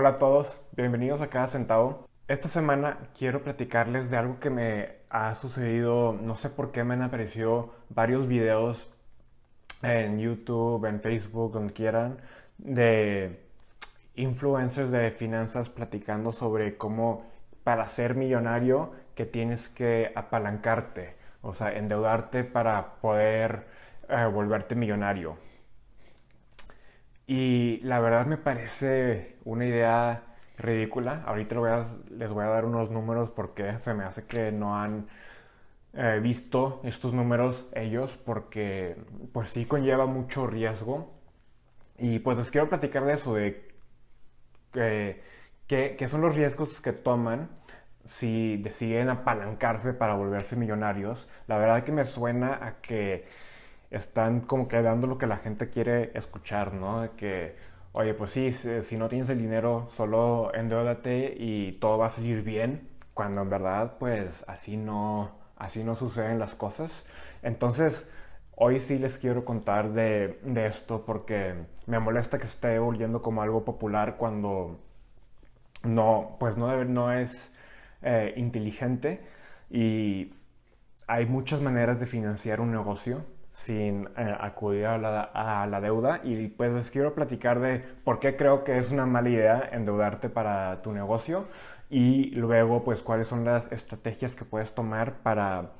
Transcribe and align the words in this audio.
Hola 0.00 0.10
a 0.10 0.16
todos, 0.16 0.60
bienvenidos 0.76 1.22
a 1.22 1.26
Cada 1.26 1.48
Centavo. 1.48 2.06
Esta 2.28 2.48
semana 2.48 2.98
quiero 3.18 3.42
platicarles 3.42 4.10
de 4.10 4.16
algo 4.16 4.38
que 4.38 4.48
me 4.48 4.90
ha 5.10 5.34
sucedido, 5.34 6.12
no 6.12 6.36
sé 6.36 6.50
por 6.50 6.70
qué 6.70 6.84
me 6.84 6.94
han 6.94 7.02
aparecido 7.02 7.74
varios 7.88 8.28
videos 8.28 8.88
en 9.82 10.20
YouTube, 10.20 10.84
en 10.84 11.00
Facebook, 11.00 11.50
donde 11.50 11.72
quieran, 11.72 12.18
de 12.58 13.40
influencers 14.14 14.92
de 14.92 15.10
finanzas 15.10 15.68
platicando 15.68 16.30
sobre 16.30 16.76
cómo 16.76 17.26
para 17.64 17.88
ser 17.88 18.14
millonario 18.14 18.92
que 19.16 19.26
tienes 19.26 19.68
que 19.68 20.12
apalancarte, 20.14 21.16
o 21.42 21.54
sea, 21.54 21.72
endeudarte 21.72 22.44
para 22.44 23.00
poder 23.00 23.66
eh, 24.08 24.26
volverte 24.32 24.76
millonario. 24.76 25.38
Y 27.28 27.80
la 27.82 28.00
verdad 28.00 28.24
me 28.26 28.38
parece 28.38 29.36
una 29.44 29.66
idea 29.66 30.22
ridícula. 30.56 31.22
Ahorita 31.26 31.56
les 32.10 32.30
voy 32.30 32.44
a 32.44 32.48
dar 32.48 32.64
unos 32.64 32.90
números 32.90 33.30
porque 33.30 33.78
se 33.80 33.92
me 33.94 34.04
hace 34.04 34.24
que 34.26 34.50
no 34.50 34.76
han 34.78 35.08
eh, 35.92 36.20
visto 36.22 36.80
estos 36.84 37.12
números 37.12 37.68
ellos 37.74 38.18
porque 38.24 38.96
pues 39.32 39.50
sí 39.50 39.66
conlleva 39.66 40.06
mucho 40.06 40.46
riesgo. 40.46 41.12
Y 41.98 42.20
pues 42.20 42.38
les 42.38 42.50
quiero 42.50 42.68
platicar 42.70 43.04
de 43.04 43.12
eso, 43.12 43.34
de 43.34 43.68
qué 44.72 46.08
son 46.08 46.22
los 46.22 46.34
riesgos 46.34 46.80
que 46.80 46.92
toman 46.94 47.50
si 48.06 48.56
deciden 48.56 49.10
apalancarse 49.10 49.92
para 49.92 50.14
volverse 50.14 50.56
millonarios. 50.56 51.28
La 51.46 51.58
verdad 51.58 51.84
que 51.84 51.92
me 51.92 52.06
suena 52.06 52.66
a 52.66 52.80
que 52.80 53.26
están 53.90 54.40
como 54.40 54.68
que 54.68 54.82
dando 54.82 55.06
lo 55.06 55.18
que 55.18 55.26
la 55.26 55.38
gente 55.38 55.68
quiere 55.70 56.10
escuchar, 56.14 56.74
¿no? 56.74 57.16
Que, 57.16 57.56
oye, 57.92 58.14
pues 58.14 58.30
sí, 58.30 58.52
si, 58.52 58.96
no 58.96 59.08
tienes 59.08 59.28
el 59.30 59.38
dinero, 59.38 59.88
solo 59.96 60.52
endeudate 60.54 61.34
y 61.38 61.72
todo 61.80 61.98
va 61.98 62.06
a 62.06 62.10
salir 62.10 62.42
bien, 62.42 62.88
cuando 63.14 63.42
en 63.42 63.50
verdad, 63.50 63.96
pues 63.98 64.44
así 64.48 64.76
no, 64.76 65.32
así 65.56 65.84
no 65.84 65.94
suceden 65.96 66.38
las 66.38 66.54
cosas. 66.54 67.04
Entonces, 67.42 68.10
hoy 68.56 68.80
sí 68.80 68.98
les 68.98 69.18
quiero 69.18 69.44
contar 69.44 69.92
de, 69.92 70.38
esto 70.66 71.04
porque 71.04 71.54
me 71.86 71.98
molesta 71.98 72.38
que 72.38 72.46
esté 72.46 72.78
volviendo 72.78 73.22
como 73.22 73.42
algo 73.42 73.64
popular 73.64 74.16
cuando 74.16 74.78
no, 75.84 76.36
pues 76.40 76.56
no, 76.56 76.84
no 76.84 77.12
es 77.12 77.52
eh, 78.02 78.34
inteligente 78.36 79.20
y 79.70 80.34
hay 81.06 81.26
muchas 81.26 81.60
maneras 81.60 82.00
de 82.00 82.06
financiar 82.06 82.60
un 82.60 82.72
negocio 82.72 83.24
sin 83.58 84.08
eh, 84.16 84.36
acudir 84.38 84.86
a 84.86 84.98
la, 85.66 85.80
deuda 85.80 86.20
y 86.22 86.46
pues 86.46 86.72
les 86.72 86.92
quiero 86.92 87.12
platicar 87.12 87.58
de 87.58 87.80
por 88.04 88.20
qué 88.20 88.36
creo 88.36 88.62
que 88.62 88.78
es 88.78 88.92
una 88.92 89.04
mala 89.04 89.30
idea 89.30 89.68
endeudarte 89.72 90.28
para 90.28 90.80
tu 90.80 90.92
negocio 90.92 91.44
y 91.90 92.30
luego 92.36 92.84
pues 92.84 93.02
cuáles 93.02 93.26
son 93.26 93.44
las 93.44 93.70
estrategias 93.72 94.36
que 94.36 94.44
puedes 94.44 94.72
tomar 94.76 95.14
para 95.24 95.72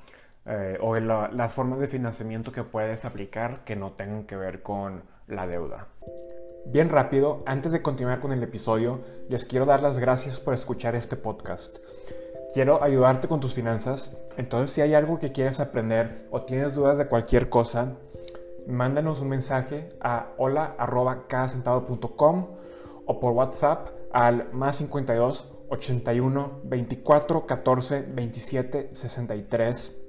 eh, 0.45 0.77
o 0.81 0.97
las 0.97 1.53
formas 1.53 1.79
de 1.79 1.87
financiamiento 1.87 2.51
que 2.51 2.63
puedes 2.63 3.05
aplicar 3.05 3.63
que 3.63 3.77
no 3.77 3.93
tengan 3.93 4.25
que 4.25 4.35
ver 4.35 4.61
con 4.61 5.03
la 5.27 5.47
deuda. 5.47 5.87
Bien 6.65 6.89
rápido, 6.89 7.43
antes 7.45 7.71
de 7.71 7.81
continuar 7.81 8.19
con 8.19 8.33
el 8.33 8.43
episodio, 8.43 8.99
les 9.29 9.45
quiero 9.45 9.65
dar 9.65 9.81
las 9.81 9.97
gracias 9.97 10.41
por 10.41 10.53
escuchar 10.53 10.95
este 10.95 11.15
podcast. 11.15 11.77
Quiero 12.53 12.83
ayudarte 12.83 13.27
con 13.27 13.39
tus 13.39 13.53
finanzas, 13.53 14.17
entonces 14.35 14.71
si 14.71 14.81
hay 14.81 14.95
algo 14.95 15.19
que 15.19 15.31
quieres 15.31 15.59
aprender 15.59 16.25
o 16.31 16.41
tienes 16.41 16.73
dudas 16.73 16.97
de 16.97 17.05
cualquier 17.05 17.47
cosa, 17.47 17.97
mándanos 18.65 19.21
un 19.21 19.29
mensaje 19.29 19.89
a 20.01 20.29
hola.cadacentavo.com 20.37 22.47
o 23.05 23.19
por 23.19 23.33
WhatsApp 23.33 23.89
al 24.11 24.51
más 24.51 24.77
52 24.77 25.45
81 25.69 26.61
24 26.63 27.45
14 27.45 28.05
27 28.09 28.89
63. 28.93 30.01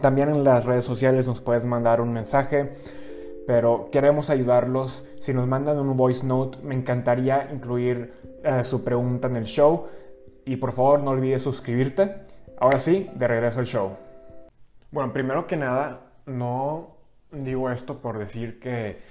También 0.00 0.30
en 0.30 0.44
las 0.44 0.64
redes 0.64 0.86
sociales 0.86 1.28
nos 1.28 1.42
puedes 1.42 1.66
mandar 1.66 2.00
un 2.00 2.10
mensaje, 2.10 2.72
pero 3.46 3.90
queremos 3.92 4.30
ayudarlos. 4.30 5.04
Si 5.20 5.34
nos 5.34 5.46
mandan 5.46 5.78
un 5.78 5.94
voice 5.94 6.26
note, 6.26 6.56
me 6.62 6.74
encantaría 6.74 7.50
incluir 7.52 8.14
eh, 8.42 8.64
su 8.64 8.82
pregunta 8.82 9.28
en 9.28 9.36
el 9.36 9.44
show 9.44 9.84
y 10.46 10.56
por 10.56 10.72
favor 10.72 11.02
no 11.02 11.10
olvides 11.10 11.42
suscribirte. 11.42 12.22
Ahora 12.58 12.78
sí, 12.78 13.10
de 13.14 13.28
regreso 13.28 13.60
al 13.60 13.66
show. 13.66 13.96
Bueno, 14.90 15.12
primero 15.12 15.46
que 15.46 15.56
nada, 15.56 16.00
no 16.24 16.96
digo 17.32 17.70
esto 17.70 17.98
por 17.98 18.16
decir 18.16 18.58
que 18.60 19.02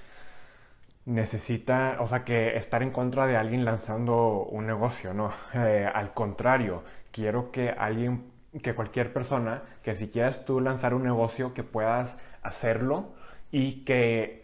necesita, 1.06 1.98
o 2.00 2.08
sea, 2.08 2.24
que 2.24 2.58
estar 2.58 2.82
en 2.82 2.90
contra 2.90 3.28
de 3.28 3.38
alguien 3.38 3.66
lanzando 3.66 4.48
un 4.50 4.66
negocio, 4.66 5.14
no. 5.14 5.30
Eh, 5.54 5.88
al 5.94 6.12
contrario, 6.12 6.84
quiero 7.12 7.52
que 7.52 7.70
alguien, 7.70 8.32
que 8.64 8.74
cualquier 8.74 9.14
persona, 9.14 9.64
que 9.84 9.94
si 9.94 10.08
quieres 10.08 10.46
tú 10.46 10.62
lanzar 10.62 10.94
un 10.94 11.04
negocio, 11.04 11.54
que 11.54 11.64
puedas 11.64 12.18
hacerlo 12.42 13.10
y 13.52 13.84
que 13.84 14.42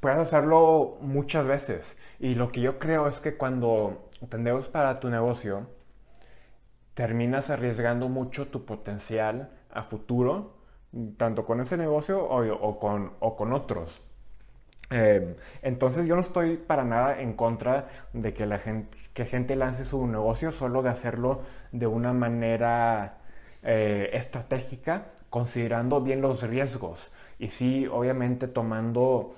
puedas 0.00 0.20
hacerlo 0.20 0.96
muchas 1.00 1.44
veces. 1.46 1.98
Y 2.20 2.36
lo 2.36 2.50
que 2.52 2.60
yo 2.60 2.78
creo 2.78 3.08
es 3.08 3.20
que 3.20 3.36
cuando 3.36 4.08
tendemos 4.30 4.68
para 4.68 5.00
tu 5.00 5.08
negocio, 5.10 5.66
terminas 6.98 7.48
arriesgando 7.48 8.08
mucho 8.08 8.48
tu 8.48 8.64
potencial 8.64 9.50
a 9.70 9.84
futuro, 9.84 10.56
tanto 11.16 11.46
con 11.46 11.60
ese 11.60 11.76
negocio 11.76 12.20
o, 12.20 12.80
con, 12.80 13.12
o 13.20 13.36
con, 13.36 13.52
otros. 13.52 14.02
Eh, 14.90 15.36
entonces 15.62 16.08
yo 16.08 16.16
no 16.16 16.22
estoy 16.22 16.56
para 16.56 16.82
nada 16.82 17.20
en 17.20 17.34
contra 17.34 17.86
de 18.12 18.34
que 18.34 18.46
la 18.46 18.58
gente, 18.58 18.98
que 19.14 19.26
gente 19.26 19.54
lance 19.54 19.84
su 19.84 20.08
negocio, 20.08 20.50
solo 20.50 20.82
de 20.82 20.88
hacerlo 20.88 21.42
de 21.70 21.86
una 21.86 22.12
manera 22.12 23.18
eh, 23.62 24.10
estratégica, 24.14 25.12
considerando 25.30 26.00
bien 26.00 26.20
los 26.20 26.42
riesgos. 26.42 27.12
Y 27.38 27.50
sí, 27.50 27.86
obviamente 27.86 28.48
tomando 28.48 29.34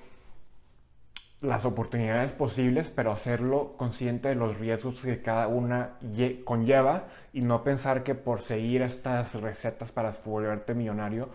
las 1.41 1.65
oportunidades 1.65 2.31
posibles, 2.33 2.89
pero 2.89 3.11
hacerlo 3.11 3.75
consciente 3.75 4.29
de 4.29 4.35
los 4.35 4.59
riesgos 4.59 5.01
que 5.01 5.21
cada 5.21 5.47
una 5.47 5.97
conlleva 6.45 7.05
y 7.33 7.41
no 7.41 7.63
pensar 7.63 8.03
que 8.03 8.13
por 8.13 8.41
seguir 8.41 8.83
estas 8.83 9.33
recetas 9.33 9.91
para 9.91 10.11
volverte 10.23 10.75
millonario 10.75 11.29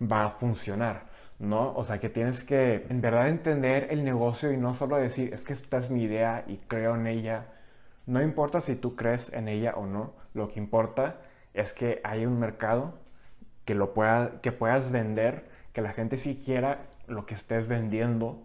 va 0.00 0.24
a 0.24 0.30
funcionar, 0.30 1.04
¿no? 1.38 1.72
O 1.76 1.84
sea, 1.84 2.00
que 2.00 2.08
tienes 2.08 2.42
que 2.42 2.86
en 2.88 3.00
verdad 3.00 3.28
entender 3.28 3.86
el 3.90 4.04
negocio 4.04 4.52
y 4.52 4.56
no 4.56 4.74
solo 4.74 4.96
decir, 4.96 5.32
es 5.32 5.44
que 5.44 5.52
esta 5.52 5.78
es 5.78 5.90
mi 5.90 6.02
idea 6.02 6.44
y 6.48 6.56
creo 6.66 6.96
en 6.96 7.06
ella. 7.06 7.46
No 8.06 8.20
importa 8.20 8.60
si 8.60 8.74
tú 8.74 8.96
crees 8.96 9.32
en 9.32 9.46
ella 9.46 9.74
o 9.76 9.86
no, 9.86 10.12
lo 10.34 10.48
que 10.48 10.58
importa 10.58 11.20
es 11.54 11.72
que 11.72 12.00
hay 12.02 12.26
un 12.26 12.40
mercado 12.40 12.94
que 13.64 13.76
lo 13.76 13.94
pueda, 13.94 14.40
que 14.40 14.50
puedas 14.50 14.90
vender, 14.90 15.44
que 15.72 15.82
la 15.82 15.92
gente 15.92 16.16
sí 16.16 16.42
quiera 16.44 16.86
lo 17.06 17.26
que 17.26 17.34
estés 17.34 17.68
vendiendo 17.68 18.42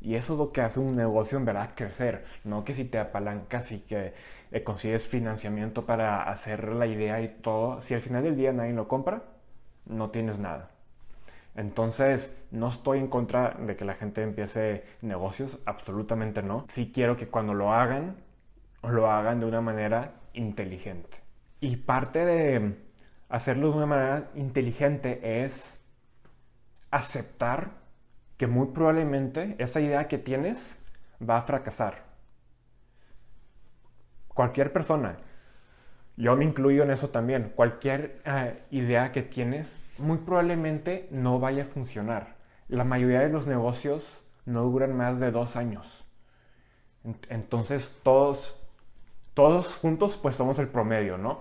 y 0.00 0.14
eso 0.14 0.34
es 0.34 0.38
lo 0.38 0.52
que 0.52 0.60
hace 0.60 0.80
un 0.80 0.96
negocio 0.96 1.38
en 1.38 1.44
verdad 1.44 1.70
crecer, 1.74 2.24
no 2.44 2.64
que 2.64 2.74
si 2.74 2.84
te 2.84 2.98
apalancas 2.98 3.72
y 3.72 3.80
que 3.80 4.14
eh, 4.52 4.62
consigues 4.62 5.06
financiamiento 5.06 5.86
para 5.86 6.22
hacer 6.30 6.72
la 6.72 6.86
idea 6.86 7.20
y 7.20 7.28
todo, 7.28 7.82
si 7.82 7.94
al 7.94 8.00
final 8.00 8.22
del 8.22 8.36
día 8.36 8.52
nadie 8.52 8.72
lo 8.72 8.88
compra, 8.88 9.22
no 9.86 10.10
tienes 10.10 10.38
nada. 10.38 10.70
Entonces, 11.56 12.36
no 12.52 12.68
estoy 12.68 13.00
en 13.00 13.08
contra 13.08 13.50
de 13.58 13.74
que 13.74 13.84
la 13.84 13.94
gente 13.94 14.22
empiece 14.22 14.84
negocios, 15.02 15.58
absolutamente 15.66 16.42
no. 16.42 16.66
Sí 16.68 16.92
quiero 16.94 17.16
que 17.16 17.26
cuando 17.28 17.52
lo 17.52 17.72
hagan, 17.72 18.16
lo 18.82 19.10
hagan 19.10 19.40
de 19.40 19.46
una 19.46 19.60
manera 19.60 20.12
inteligente. 20.34 21.18
Y 21.60 21.76
parte 21.76 22.24
de 22.24 22.76
hacerlo 23.28 23.72
de 23.72 23.76
una 23.76 23.86
manera 23.86 24.30
inteligente 24.36 25.42
es 25.44 25.80
aceptar 26.92 27.72
que 28.38 28.46
muy 28.46 28.68
probablemente 28.68 29.56
esa 29.58 29.80
idea 29.80 30.08
que 30.08 30.16
tienes 30.16 30.78
va 31.20 31.36
a 31.36 31.42
fracasar. 31.42 32.04
Cualquier 34.28 34.72
persona, 34.72 35.18
yo 36.16 36.36
me 36.36 36.44
incluyo 36.44 36.84
en 36.84 36.92
eso 36.92 37.10
también, 37.10 37.52
cualquier 37.54 38.22
eh, 38.24 38.62
idea 38.70 39.12
que 39.12 39.22
tienes 39.22 39.70
muy 39.98 40.18
probablemente 40.18 41.08
no 41.10 41.40
vaya 41.40 41.64
a 41.64 41.66
funcionar. 41.66 42.36
La 42.68 42.84
mayoría 42.84 43.20
de 43.20 43.28
los 43.28 43.48
negocios 43.48 44.22
no 44.46 44.62
duran 44.62 44.96
más 44.96 45.18
de 45.18 45.32
dos 45.32 45.56
años. 45.56 46.04
Entonces 47.28 47.98
todos, 48.04 48.60
todos 49.34 49.76
juntos 49.76 50.16
pues 50.16 50.36
somos 50.36 50.58
el 50.60 50.68
promedio, 50.68 51.18
¿no? 51.18 51.40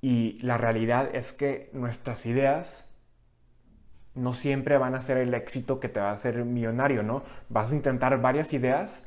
Y 0.00 0.38
la 0.42 0.56
realidad 0.58 1.14
es 1.14 1.32
que 1.32 1.70
nuestras 1.72 2.24
ideas 2.26 2.86
no 4.14 4.32
siempre 4.32 4.78
van 4.78 4.94
a 4.94 5.00
ser 5.00 5.18
el 5.18 5.34
éxito 5.34 5.80
que 5.80 5.88
te 5.88 6.00
va 6.00 6.10
a 6.10 6.14
hacer 6.14 6.44
millonario, 6.44 7.02
¿no? 7.02 7.22
Vas 7.48 7.72
a 7.72 7.76
intentar 7.76 8.20
varias 8.20 8.52
ideas 8.52 9.02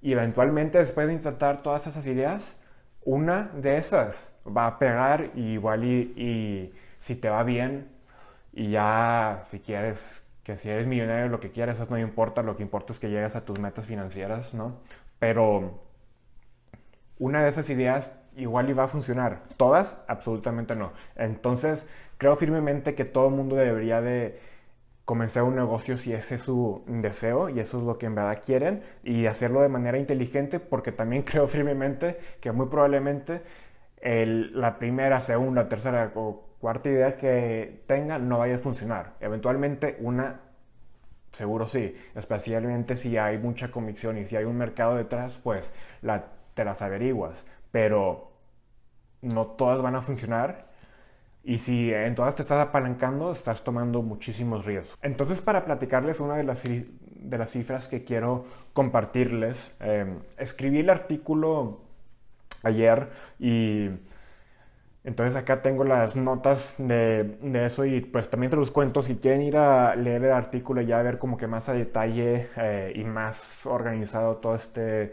y 0.00 0.12
eventualmente 0.12 0.78
después 0.78 1.06
de 1.06 1.14
intentar 1.14 1.62
todas 1.62 1.86
esas 1.86 2.06
ideas, 2.06 2.60
una 3.04 3.50
de 3.54 3.78
esas 3.78 4.16
va 4.46 4.66
a 4.66 4.78
pegar 4.78 5.30
y 5.34 5.52
igual 5.52 5.84
y, 5.84 6.72
si 7.00 7.16
te 7.16 7.28
va 7.28 7.42
bien 7.42 7.88
y 8.52 8.70
ya 8.70 9.44
si 9.48 9.60
quieres 9.60 10.24
que 10.44 10.56
si 10.56 10.68
eres 10.68 10.86
millonario 10.86 11.28
lo 11.28 11.40
que 11.40 11.50
quieres 11.50 11.78
eso 11.78 11.90
no 11.90 11.98
importa, 11.98 12.42
lo 12.42 12.56
que 12.56 12.62
importa 12.62 12.92
es 12.92 13.00
que 13.00 13.10
llegues 13.10 13.36
a 13.36 13.44
tus 13.44 13.58
metas 13.58 13.86
financieras, 13.86 14.54
¿no? 14.54 14.80
Pero 15.18 15.80
una 17.18 17.42
de 17.42 17.48
esas 17.48 17.70
ideas 17.70 18.10
igual 18.36 18.70
iba 18.70 18.84
a 18.84 18.88
funcionar. 18.88 19.42
Todas, 19.56 20.02
absolutamente 20.08 20.74
no. 20.74 20.92
Entonces, 21.16 21.88
creo 22.18 22.36
firmemente 22.36 22.94
que 22.94 23.04
todo 23.04 23.28
el 23.28 23.34
mundo 23.34 23.56
debería 23.56 24.00
de 24.00 24.40
comenzar 25.04 25.42
un 25.42 25.56
negocio 25.56 25.98
si 25.98 26.12
ese 26.12 26.36
es 26.36 26.42
su 26.42 26.82
deseo 26.86 27.48
y 27.48 27.58
eso 27.60 27.78
es 27.78 27.84
lo 27.84 27.98
que 27.98 28.06
en 28.06 28.14
verdad 28.14 28.40
quieren 28.44 28.82
y 29.02 29.26
hacerlo 29.26 29.60
de 29.60 29.68
manera 29.68 29.98
inteligente 29.98 30.60
porque 30.60 30.92
también 30.92 31.22
creo 31.26 31.46
firmemente 31.48 32.18
que 32.40 32.52
muy 32.52 32.66
probablemente 32.66 33.42
la 34.02 34.78
primera, 34.78 35.20
segunda, 35.20 35.68
tercera 35.68 36.12
o 36.14 36.44
cuarta 36.60 36.88
idea 36.88 37.16
que 37.16 37.82
tengan 37.86 38.28
no 38.28 38.38
vaya 38.38 38.56
a 38.56 38.58
funcionar. 38.58 39.14
Eventualmente 39.20 39.96
una 40.00 40.40
seguro 41.32 41.66
sí, 41.66 41.96
especialmente 42.14 42.96
si 42.96 43.16
hay 43.16 43.38
mucha 43.38 43.70
convicción 43.70 44.18
y 44.18 44.26
si 44.26 44.36
hay 44.36 44.44
un 44.44 44.56
mercado 44.56 44.96
detrás, 44.96 45.38
pues 45.42 45.70
la, 46.02 46.26
te 46.54 46.64
las 46.64 46.82
averiguas, 46.82 47.46
pero 47.72 48.30
no 49.22 49.46
todas 49.46 49.82
van 49.82 49.96
a 49.96 50.00
funcionar 50.00 50.70
y 51.44 51.58
si 51.58 51.92
en 51.92 52.14
todas 52.14 52.36
te 52.36 52.42
estás 52.42 52.64
apalancando, 52.64 53.32
estás 53.32 53.64
tomando 53.64 54.02
muchísimos 54.02 54.64
riesgos. 54.64 54.96
Entonces, 55.02 55.40
para 55.40 55.64
platicarles 55.64 56.20
una 56.20 56.36
de 56.36 56.44
las, 56.44 56.62
de 56.62 57.38
las 57.38 57.50
cifras 57.50 57.88
que 57.88 58.04
quiero 58.04 58.44
compartirles, 58.72 59.74
em, 59.80 60.20
escribí 60.38 60.78
el 60.78 60.90
artículo 60.90 61.80
ayer 62.62 63.08
y 63.40 63.90
entonces 65.04 65.34
acá 65.34 65.62
tengo 65.62 65.82
las 65.82 66.14
notas 66.14 66.76
de, 66.78 67.24
de, 67.42 67.66
eso 67.66 67.84
y 67.84 68.00
pues 68.02 68.30
también 68.30 68.50
te 68.50 68.56
los 68.56 68.70
cuento. 68.70 69.02
Si 69.02 69.16
quieren 69.16 69.42
ir 69.42 69.56
a 69.56 69.96
leer 69.96 70.24
el 70.24 70.32
artículo 70.32 70.80
y 70.80 70.86
ya 70.86 71.02
ver 71.02 71.18
como 71.18 71.36
que 71.36 71.48
más 71.48 71.68
a 71.68 71.72
detalle 71.72 72.50
eh, 72.56 72.92
y 72.94 73.02
más 73.02 73.66
organizado 73.66 74.36
todo 74.36 74.54
este 74.54 75.12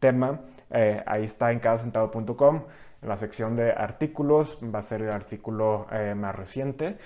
tema, 0.00 0.40
eh, 0.70 1.02
ahí 1.06 1.24
está 1.24 1.52
en 1.52 1.60
cadasentado.com. 1.60 2.64
En 3.00 3.08
la 3.08 3.16
sección 3.16 3.54
de 3.56 3.72
artículos 3.72 4.58
va 4.62 4.80
a 4.80 4.82
ser 4.82 5.02
el 5.02 5.10
artículo 5.10 5.86
eh, 5.92 6.14
más 6.14 6.34
reciente. 6.34 6.96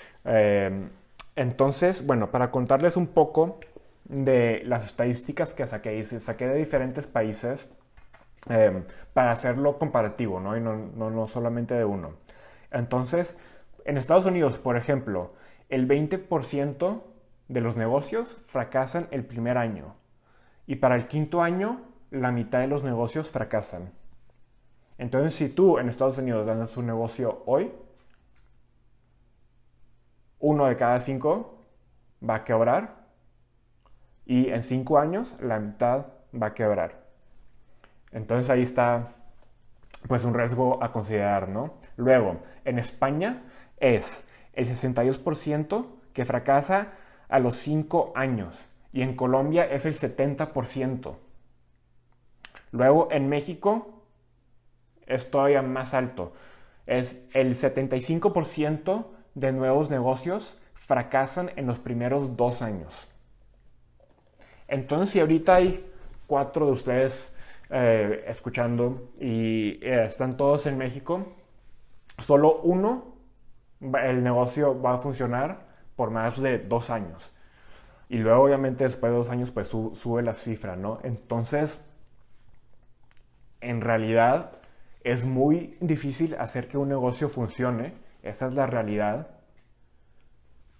entonces, 1.36 2.06
bueno, 2.06 2.30
para 2.30 2.50
contarles 2.50 2.96
un 2.96 3.08
poco 3.08 3.60
de 4.04 4.62
las 4.64 4.84
estadísticas 4.84 5.54
que 5.54 5.66
saqué, 5.66 6.02
saqué 6.04 6.46
de 6.48 6.56
diferentes 6.56 7.06
países. 7.06 7.70
para 9.12 9.32
hacerlo 9.32 9.78
comparativo, 9.78 10.40
¿no? 10.40 10.56
Y 10.56 10.60
no, 10.60 10.74
no, 10.74 11.10
no 11.10 11.28
solamente 11.28 11.74
de 11.74 11.84
uno. 11.84 12.14
Entonces, 12.72 13.36
en 13.84 13.96
Estados 13.96 14.26
Unidos, 14.26 14.58
por 14.58 14.76
ejemplo, 14.76 15.32
el 15.68 15.88
20% 15.88 17.02
de 17.48 17.60
los 17.60 17.76
negocios 17.76 18.38
fracasan 18.46 19.08
el 19.10 19.24
primer 19.24 19.58
año. 19.58 19.94
Y 20.66 20.76
para 20.76 20.96
el 20.96 21.06
quinto 21.06 21.42
año, 21.42 21.80
la 22.12 22.30
mitad 22.30 22.60
de 22.60 22.68
los 22.68 22.84
negocios 22.84 23.30
fracasan. 23.30 23.90
Entonces, 24.98 25.34
si 25.34 25.48
tú 25.48 25.78
en 25.78 25.88
Estados 25.88 26.18
Unidos 26.18 26.46
lanzas 26.46 26.76
un 26.76 26.86
negocio 26.86 27.42
hoy, 27.46 27.72
uno 30.38 30.66
de 30.66 30.76
cada 30.76 31.00
cinco 31.00 31.58
va 32.28 32.36
a 32.36 32.44
quebrar 32.44 33.06
y 34.26 34.48
en 34.48 34.62
cinco 34.62 34.98
años 34.98 35.34
la 35.40 35.58
mitad 35.58 36.06
va 36.40 36.48
a 36.48 36.54
quebrar. 36.54 37.02
Entonces 38.12 38.50
ahí 38.50 38.62
está 38.62 39.14
pues 40.06 40.24
un 40.24 40.34
riesgo 40.34 40.82
a 40.82 40.92
considerar, 40.92 41.48
¿no? 41.48 41.74
Luego, 41.96 42.42
en 42.64 42.78
España 42.78 43.44
es 43.78 44.24
el 44.52 44.66
62% 44.66 45.86
que 46.12 46.24
fracasa 46.24 46.92
a 47.28 47.38
los 47.38 47.56
5 47.56 48.12
años 48.14 48.68
y 48.92 49.02
en 49.02 49.16
Colombia 49.16 49.64
es 49.64 49.86
el 49.86 49.94
70%. 49.94 51.16
Luego, 52.72 53.08
en 53.10 53.28
México 53.28 54.02
es 55.06 55.30
todavía 55.30 55.62
más 55.62 55.94
alto. 55.94 56.32
Es 56.86 57.24
el 57.32 57.54
75% 57.54 59.06
de 59.34 59.52
nuevos 59.52 59.90
negocios 59.90 60.58
fracasan 60.74 61.52
en 61.56 61.66
los 61.66 61.78
primeros 61.78 62.36
dos 62.36 62.60
años. 62.60 63.08
Entonces, 64.68 65.10
si 65.10 65.20
ahorita 65.20 65.56
hay 65.56 65.90
cuatro 66.26 66.66
de 66.66 66.72
ustedes 66.72 67.32
eh, 67.70 68.24
escuchando 68.26 69.10
y 69.20 69.78
eh, 69.82 70.04
están 70.06 70.36
todos 70.36 70.66
en 70.66 70.78
México, 70.78 71.26
solo 72.18 72.60
uno, 72.62 73.16
el 73.80 74.22
negocio 74.22 74.80
va 74.80 74.94
a 74.94 74.98
funcionar 74.98 75.66
por 75.96 76.10
más 76.10 76.40
de 76.40 76.58
dos 76.58 76.90
años. 76.90 77.32
Y 78.08 78.18
luego, 78.18 78.42
obviamente, 78.44 78.84
después 78.84 79.12
de 79.12 79.18
dos 79.18 79.30
años, 79.30 79.50
pues 79.50 79.68
sube 79.68 80.22
la 80.22 80.34
cifra, 80.34 80.76
¿no? 80.76 80.98
Entonces, 81.02 81.80
en 83.62 83.80
realidad, 83.80 84.52
es 85.04 85.24
muy 85.24 85.76
difícil 85.80 86.34
hacer 86.38 86.68
que 86.68 86.78
un 86.78 86.88
negocio 86.88 87.28
funcione. 87.28 87.94
Esa 88.22 88.46
es 88.46 88.54
la 88.54 88.66
realidad. 88.66 89.28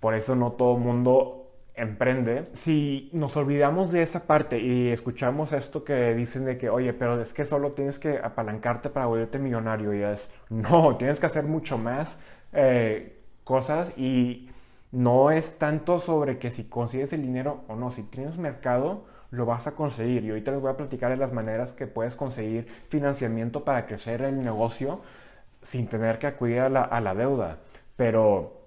Por 0.00 0.14
eso 0.14 0.37
no 0.37 0.52
todo 0.52 0.76
mundo 0.76 1.43
emprende, 1.75 2.44
si 2.52 3.08
nos 3.12 3.37
olvidamos 3.37 3.93
de 3.93 4.02
esa 4.02 4.26
parte 4.26 4.58
y 4.58 4.88
escuchamos 4.88 5.52
esto 5.52 5.84
que 5.84 6.14
dicen 6.14 6.44
de 6.44 6.58
que, 6.58 6.69
oye, 6.69 6.93
pero 6.93 7.20
es 7.20 7.32
que 7.32 7.44
solo 7.44 7.73
tienes 7.73 7.99
que 7.99 8.19
apalancarte 8.19 8.90
para 8.90 9.06
volverte 9.06 9.38
millonario, 9.38 9.94
y 9.94 10.02
es, 10.02 10.31
no, 10.50 10.96
tienes 10.96 11.19
que 11.19 11.26
hacer 11.26 11.44
mucho 11.44 11.79
más 11.79 12.17
eh, 12.52 13.20
cosas 13.44 13.96
y 13.96 14.50
no 14.90 15.31
es 15.31 15.58
tanto 15.58 15.99
sobre 15.99 16.38
que 16.38 16.50
si 16.50 16.64
consigues 16.64 17.12
el 17.14 17.23
dinero 17.23 17.64
o 17.69 17.76
no, 17.76 17.90
si 17.90 18.02
tienes 18.02 18.37
mercado, 18.37 19.06
lo 19.32 19.46
vas 19.46 19.67
a 19.67 19.73
conseguir. 19.73 20.25
Y 20.25 20.31
ahorita 20.31 20.52
les 20.52 20.61
voy 20.61 20.70
a 20.70 20.76
platicar 20.76 21.11
de 21.11 21.17
las 21.17 21.32
maneras 21.32 21.73
que 21.73 21.88
puedes 21.88 22.14
conseguir 22.14 22.67
financiamiento 22.88 23.64
para 23.64 23.87
crecer 23.87 24.23
el 24.23 24.44
negocio 24.44 25.00
sin 25.62 25.88
tener 25.88 26.19
que 26.19 26.29
acudir 26.29 26.61
a 26.61 26.69
la, 26.69 26.82
a 26.82 27.00
la 27.00 27.14
deuda. 27.14 27.58
Pero 27.96 28.61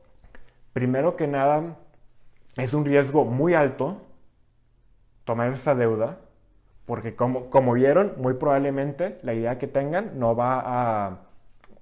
primero 0.74 1.16
que 1.16 1.28
nada, 1.28 1.78
es 2.58 2.74
un 2.74 2.84
riesgo 2.84 3.26
muy 3.26 3.54
alto 3.54 4.02
tomar 5.24 5.52
esa 5.54 5.76
deuda, 5.76 6.18
porque 6.86 7.16
como, 7.16 7.50
como 7.50 7.74
vieron, 7.74 8.14
muy 8.18 8.34
probablemente 8.36 9.20
la 9.24 9.34
idea 9.34 9.58
que 9.58 9.68
tengan 9.68 10.20
no 10.20 10.36
va 10.36 10.62
a 10.64 11.18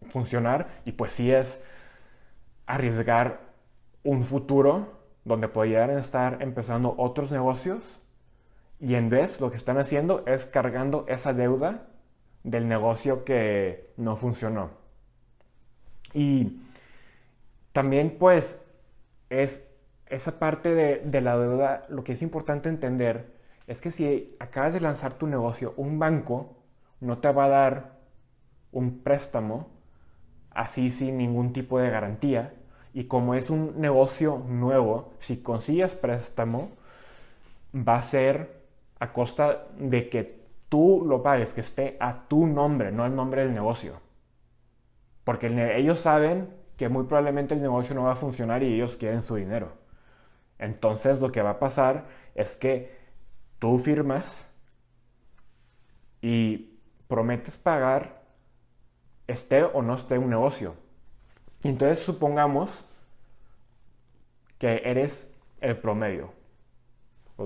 funcionar 0.09 0.67
y 0.85 0.93
pues 0.93 1.13
sí 1.13 1.31
es 1.31 1.59
arriesgar 2.65 3.39
un 4.03 4.23
futuro 4.23 4.87
donde 5.23 5.47
podrían 5.47 5.91
estar 5.91 6.41
empezando 6.41 6.95
otros 6.97 7.31
negocios 7.31 8.02
y 8.83 8.95
en 8.95 9.09
vez 9.09 9.39
lo 9.39 9.49
que 9.49 9.55
están 9.55 9.77
haciendo 9.77 10.25
es 10.27 10.45
cargando 10.45 11.05
esa 11.07 11.31
deuda 11.31 11.87
del 12.43 12.67
negocio 12.67 13.23
que 13.23 13.93
no 13.95 14.17
funcionó. 14.17 14.71
Y 16.13 16.59
también 17.71 18.17
pues 18.19 18.59
es 19.29 19.63
esa 20.07 20.37
parte 20.37 20.75
de, 20.75 21.21
la 21.21 21.37
deuda, 21.37 21.85
lo 21.87 22.03
que 22.03 22.11
es 22.11 22.21
importante 22.21 22.67
entender 22.67 23.31
es 23.67 23.79
que 23.79 23.89
si 23.89 24.35
acabas 24.37 24.73
de 24.73 24.81
lanzar 24.81 25.13
tu 25.13 25.27
negocio, 25.27 25.73
un 25.77 25.97
banco 25.97 26.57
no 26.99 27.19
te 27.19 27.31
va 27.31 27.45
a 27.45 27.49
dar 27.49 27.99
un 28.73 28.99
préstamo 28.99 29.69
así 30.51 30.89
sin 30.89 31.17
ningún 31.17 31.53
tipo 31.53 31.79
de 31.79 31.89
garantía. 31.89 32.53
Y 32.93 33.05
como 33.05 33.33
es 33.33 33.49
un 33.49 33.79
negocio 33.79 34.43
nuevo, 34.45 35.13
si 35.19 35.41
consigues 35.41 35.95
préstamo, 35.95 36.71
va 37.73 37.95
a 37.95 38.01
ser 38.01 38.62
a 39.03 39.11
costa 39.11 39.67
de 39.77 40.07
que 40.07 40.45
tú 40.69 41.03
lo 41.05 41.21
pagues, 41.21 41.53
que 41.53 41.59
esté 41.59 41.97
a 41.99 42.25
tu 42.29 42.47
nombre, 42.47 42.89
no 42.89 43.03
al 43.03 43.13
nombre 43.13 43.41
del 43.41 43.53
negocio. 43.53 43.99
Porque 45.25 45.47
ellos 45.75 45.99
saben 45.99 46.49
que 46.77 46.87
muy 46.87 47.03
probablemente 47.03 47.53
el 47.53 47.61
negocio 47.61 47.93
no 47.95 48.03
va 48.03 48.13
a 48.13 48.15
funcionar 48.15 48.63
y 48.63 48.73
ellos 48.73 48.95
quieren 48.95 49.21
su 49.21 49.35
dinero. 49.35 49.73
Entonces 50.57 51.19
lo 51.19 51.33
que 51.33 51.41
va 51.41 51.51
a 51.51 51.59
pasar 51.59 52.05
es 52.33 52.55
que 52.55 52.97
tú 53.59 53.77
firmas 53.77 54.47
y 56.21 56.79
prometes 57.09 57.57
pagar 57.57 58.23
esté 59.27 59.63
o 59.65 59.81
no 59.81 59.95
esté 59.95 60.17
un 60.17 60.29
negocio. 60.29 60.75
entonces 61.63 61.99
supongamos 61.99 62.85
que 64.59 64.81
eres 64.85 65.29
el 65.59 65.77
promedio. 65.77 66.42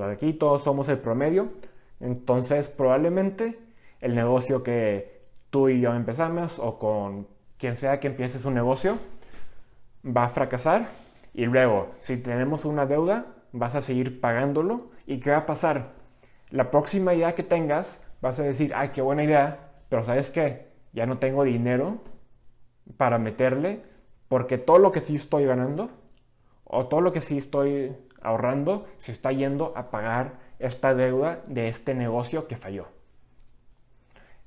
De 0.05 0.13
aquí 0.13 0.33
todos 0.33 0.63
somos 0.63 0.89
el 0.89 0.99
promedio. 0.99 1.49
Entonces 1.99 2.69
probablemente 2.69 3.57
el 4.01 4.15
negocio 4.15 4.63
que 4.63 5.21
tú 5.49 5.69
y 5.69 5.81
yo 5.81 5.93
empezamos 5.93 6.59
o 6.59 6.77
con 6.77 7.27
quien 7.57 7.75
sea 7.75 7.99
que 7.99 8.07
empieces 8.07 8.45
un 8.45 8.53
negocio 8.53 8.97
va 10.05 10.25
a 10.25 10.29
fracasar 10.29 10.87
y 11.37 11.45
luego, 11.45 11.89
si 11.99 12.17
tenemos 12.17 12.65
una 12.65 12.87
deuda, 12.87 13.27
vas 13.51 13.75
a 13.75 13.81
seguir 13.81 14.19
pagándolo. 14.19 14.89
¿Y 15.05 15.19
qué 15.19 15.29
va 15.29 15.37
a 15.37 15.45
pasar? 15.45 15.93
La 16.49 16.71
próxima 16.71 17.13
idea 17.13 17.35
que 17.35 17.43
tengas, 17.43 18.03
vas 18.21 18.39
a 18.39 18.43
decir, 18.43 18.73
ay, 18.75 18.89
qué 18.89 19.03
buena 19.03 19.23
idea, 19.23 19.69
pero 19.87 20.03
¿sabes 20.03 20.31
qué? 20.31 20.65
Ya 20.93 21.05
no 21.05 21.19
tengo 21.19 21.43
dinero 21.43 21.99
para 22.97 23.19
meterle, 23.19 23.83
porque 24.27 24.57
todo 24.57 24.79
lo 24.79 24.91
que 24.91 24.99
sí 24.99 25.13
estoy 25.13 25.45
ganando, 25.45 25.91
o 26.63 26.87
todo 26.87 27.01
lo 27.01 27.11
que 27.11 27.21
sí 27.21 27.37
estoy 27.37 27.95
ahorrando, 28.21 28.85
se 28.97 29.11
está 29.11 29.31
yendo 29.31 29.73
a 29.75 29.91
pagar 29.91 30.39
esta 30.59 30.93
deuda 30.93 31.41
de 31.47 31.67
este 31.67 31.93
negocio 31.93 32.47
que 32.47 32.57
falló. 32.57 32.87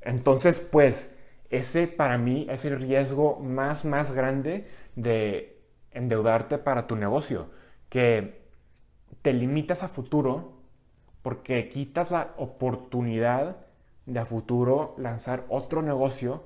Entonces, 0.00 0.60
pues, 0.60 1.14
ese 1.50 1.88
para 1.88 2.18
mí 2.18 2.46
es 2.50 2.64
el 2.64 2.80
riesgo 2.80 3.38
más, 3.40 3.84
más 3.84 4.12
grande 4.12 4.66
de 4.96 5.60
endeudarte 5.90 6.58
para 6.58 6.86
tu 6.86 6.96
negocio, 6.96 7.50
que 7.88 8.40
te 9.22 9.32
limitas 9.32 9.82
a 9.82 9.88
futuro 9.88 10.60
porque 11.22 11.68
quitas 11.68 12.10
la 12.10 12.32
oportunidad 12.36 13.56
de 14.06 14.20
a 14.20 14.24
futuro 14.24 14.94
lanzar 14.96 15.44
otro 15.48 15.82
negocio 15.82 16.44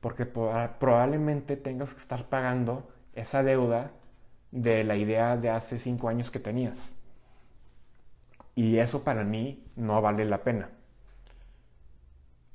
porque 0.00 0.26
probablemente 0.26 1.56
tengas 1.56 1.94
que 1.94 2.00
estar 2.00 2.28
pagando 2.28 2.88
esa 3.14 3.42
deuda 3.42 3.92
de 4.56 4.84
la 4.84 4.96
idea 4.96 5.36
de 5.36 5.50
hace 5.50 5.78
cinco 5.78 6.08
años 6.08 6.30
que 6.30 6.40
tenías. 6.40 6.92
Y 8.54 8.78
eso 8.78 9.04
para 9.04 9.24
mí 9.24 9.64
no 9.76 10.00
vale 10.00 10.24
la 10.24 10.42
pena. 10.42 10.70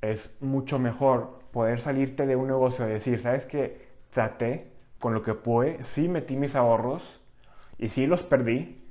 Es 0.00 0.34
mucho 0.40 0.78
mejor 0.78 1.40
poder 1.52 1.80
salirte 1.80 2.26
de 2.26 2.34
un 2.34 2.48
negocio 2.48 2.88
y 2.88 2.92
decir, 2.92 3.20
¿sabes 3.20 3.46
qué? 3.46 3.88
Traté 4.10 4.72
con 4.98 5.14
lo 5.14 5.22
que 5.22 5.34
pude, 5.34 5.82
sí 5.82 6.08
metí 6.08 6.36
mis 6.36 6.56
ahorros 6.56 7.20
y 7.78 7.88
sí 7.88 8.06
los 8.06 8.22
perdí, 8.22 8.82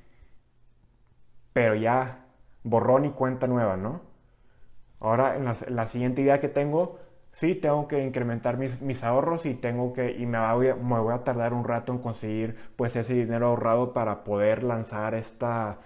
pero 1.54 1.76
ya 1.76 2.26
borrón 2.64 3.06
y 3.06 3.12
cuenta 3.12 3.48
nueva, 3.48 3.78
¿no? 3.78 4.02
Ahora, 5.00 5.36
en 5.36 5.76
la, 5.76 5.88
siguiente 5.88 6.22
idea 6.22 6.40
que 6.40 6.48
tengo, 6.48 7.00
sí 7.32 7.56
tengo 7.56 7.88
que 7.88 8.04
incrementar 8.04 8.58
mis, 8.58 9.04
ahorros 9.04 9.46
y 9.46 9.54
tengo 9.56 9.94
que 9.94 10.12
y 10.12 10.26
me 10.26 10.40
voy, 10.54 11.14
a, 11.14 11.24
tardar 11.24 11.54
un 11.54 11.64
rato 11.64 11.92
en 11.94 12.00
conseguir 12.00 12.56
pues 12.76 12.96
ese 12.96 13.14
dinero 13.14 13.48
ahorrado 13.48 13.94
para 13.94 14.24
poder 14.24 14.64
lanzar 14.64 15.16
esta, 15.16 15.80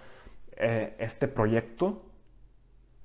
eh, 0.56 0.94
este 0.98 1.28
proyecto. 1.28 2.02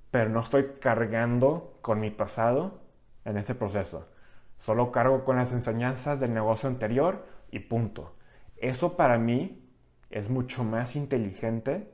Pero 0.10 0.30
no 0.30 0.42
estoy 0.42 0.74
cargando 0.82 1.78
con 1.82 2.00
mi 2.00 2.12
pasado 2.12 2.82
en 3.24 3.38
ese 3.38 3.56
proceso. 3.56 4.10
Solo 4.58 4.92
cargo 4.92 5.24
con 5.24 5.38
las 5.38 5.54
enseñanzas 5.54 6.20
del 6.20 6.34
negocio 6.34 6.68
anterior 6.70 7.26
y 7.50 7.60
punto. 7.60 8.16
Eso 8.58 8.98
para 8.98 9.18
mí 9.18 9.70
es 10.10 10.30
mucho 10.30 10.64
más 10.64 10.96
inteligente 10.96 11.92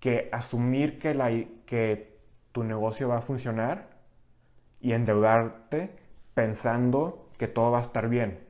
que 0.00 0.30
asumir 0.32 0.98
que, 0.98 1.14
la, 1.14 1.30
que 1.66 2.18
tu 2.52 2.64
negocio 2.64 3.08
va 3.08 3.18
a 3.18 3.22
funcionar 3.22 3.89
y 4.80 4.92
endeudarte 4.92 5.96
pensando 6.34 7.28
que 7.38 7.48
todo 7.48 7.70
va 7.70 7.78
a 7.78 7.82
estar 7.82 8.08
bien. 8.08 8.40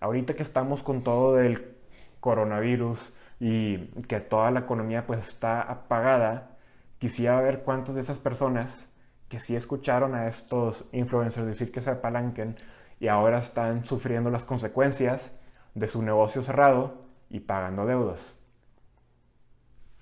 Ahorita 0.00 0.34
que 0.34 0.42
estamos 0.42 0.82
con 0.82 1.02
todo 1.02 1.34
del 1.34 1.76
coronavirus 2.20 3.12
y 3.40 3.86
que 4.02 4.20
toda 4.20 4.50
la 4.50 4.60
economía 4.60 5.06
pues 5.06 5.26
está 5.26 5.60
apagada, 5.60 6.56
quisiera 6.98 7.40
ver 7.40 7.62
cuántas 7.62 7.94
de 7.94 8.00
esas 8.00 8.18
personas 8.18 8.88
que 9.28 9.40
sí 9.40 9.56
escucharon 9.56 10.14
a 10.14 10.26
estos 10.26 10.86
influencers 10.92 11.46
decir 11.46 11.70
que 11.70 11.80
se 11.80 11.90
apalanquen 11.90 12.56
y 13.00 13.08
ahora 13.08 13.38
están 13.38 13.84
sufriendo 13.84 14.30
las 14.30 14.44
consecuencias 14.44 15.32
de 15.74 15.86
su 15.86 16.02
negocio 16.02 16.42
cerrado 16.42 17.04
y 17.30 17.40
pagando 17.40 17.86
deudas. 17.86 18.36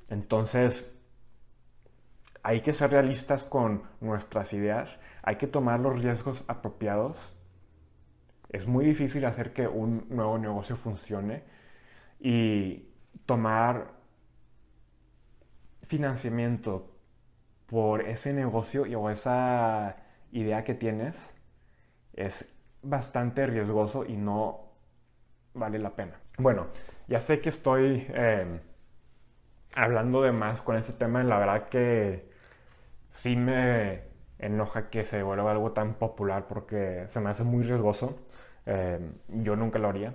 Entonces, 0.08 0.90
hay 2.46 2.60
que 2.60 2.72
ser 2.72 2.92
realistas 2.92 3.42
con 3.42 3.82
nuestras 4.00 4.52
ideas, 4.52 5.00
hay 5.24 5.34
que 5.34 5.48
tomar 5.48 5.80
los 5.80 6.00
riesgos 6.00 6.44
apropiados. 6.46 7.34
Es 8.50 8.68
muy 8.68 8.84
difícil 8.84 9.24
hacer 9.24 9.52
que 9.52 9.66
un 9.66 10.06
nuevo 10.10 10.38
negocio 10.38 10.76
funcione 10.76 11.42
y 12.20 12.88
tomar 13.26 13.94
financiamiento 15.88 16.88
por 17.66 18.02
ese 18.02 18.32
negocio 18.32 18.84
o 18.96 19.10
esa 19.10 19.96
idea 20.30 20.62
que 20.62 20.74
tienes 20.74 21.34
es 22.12 22.48
bastante 22.80 23.44
riesgoso 23.48 24.06
y 24.06 24.16
no 24.16 24.70
vale 25.52 25.80
la 25.80 25.96
pena. 25.96 26.20
Bueno, 26.38 26.68
ya 27.08 27.18
sé 27.18 27.40
que 27.40 27.48
estoy 27.48 28.06
eh, 28.10 28.60
hablando 29.74 30.22
de 30.22 30.30
más 30.30 30.62
con 30.62 30.76
ese 30.76 30.92
tema, 30.92 31.24
la 31.24 31.38
verdad 31.38 31.68
que 31.68 32.35
sí 33.16 33.36
me 33.36 34.02
enoja 34.38 34.90
que 34.90 35.04
se 35.04 35.22
vuelva 35.22 35.50
algo 35.50 35.72
tan 35.72 35.94
popular 35.94 36.46
porque 36.46 37.06
se 37.08 37.20
me 37.20 37.30
hace 37.30 37.44
muy 37.44 37.64
riesgoso. 37.64 38.18
Eh, 38.66 39.00
yo 39.28 39.56
nunca 39.56 39.78
lo 39.78 39.88
haría. 39.88 40.14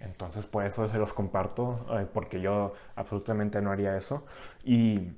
Entonces 0.00 0.46
por 0.46 0.64
eso 0.66 0.88
se 0.88 0.98
los 0.98 1.12
comparto, 1.14 1.86
eh, 1.98 2.06
porque 2.12 2.40
yo 2.40 2.74
absolutamente 2.96 3.62
no 3.62 3.70
haría 3.72 3.96
eso. 3.96 4.26
Y 4.64 5.12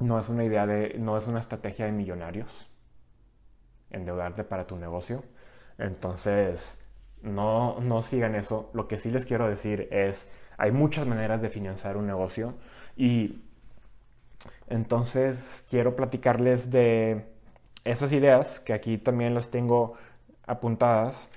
no 0.00 0.18
es 0.20 0.28
una 0.28 0.44
idea 0.44 0.66
de, 0.66 0.96
no 0.98 1.16
es 1.18 1.26
una 1.26 1.40
estrategia 1.40 1.86
de 1.86 1.92
millonarios 1.92 2.70
endeudarte 3.90 4.44
para 4.44 4.66
tu 4.66 4.76
negocio. 4.76 5.22
Entonces, 5.78 6.78
no, 7.22 7.80
no 7.80 8.02
sigan 8.02 8.34
eso. 8.34 8.70
Lo 8.74 8.88
que 8.88 8.98
sí 8.98 9.10
les 9.10 9.26
quiero 9.26 9.48
decir 9.48 9.88
es, 9.90 10.28
hay 10.58 10.72
muchas 10.72 11.06
maneras 11.06 11.42
de 11.42 11.50
financiar 11.50 11.96
un 11.96 12.06
negocio 12.06 12.54
y 12.96 13.45
entonces 14.68 15.64
quiero 15.68 15.96
platicarles 15.96 16.70
de 16.70 17.26
esas 17.84 18.12
ideas 18.12 18.60
que 18.60 18.72
aquí 18.72 18.98
también 18.98 19.34
las 19.34 19.50
tengo 19.50 19.94
apuntadas. 20.46 21.30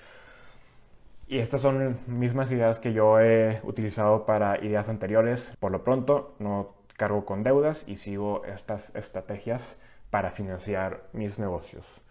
Y 1.27 1.37
estas 1.37 1.61
son 1.61 1.99
mismas 2.07 2.51
ideas 2.51 2.79
que 2.79 2.91
yo 2.91 3.19
he 3.19 3.61
utilizado 3.63 4.25
para 4.25 4.63
ideas 4.63 4.89
anteriores. 4.89 5.55
Por 5.59 5.71
lo 5.71 5.83
pronto, 5.83 6.35
no 6.39 6.73
cargo 6.97 7.23
con 7.23 7.43
deudas 7.43 7.87
y 7.87 7.97
sigo 7.97 8.43
estas 8.45 8.93
estrategias 8.95 9.79
para 10.09 10.31
financiar 10.31 11.03
mis 11.13 11.37
negocios. 11.37 12.01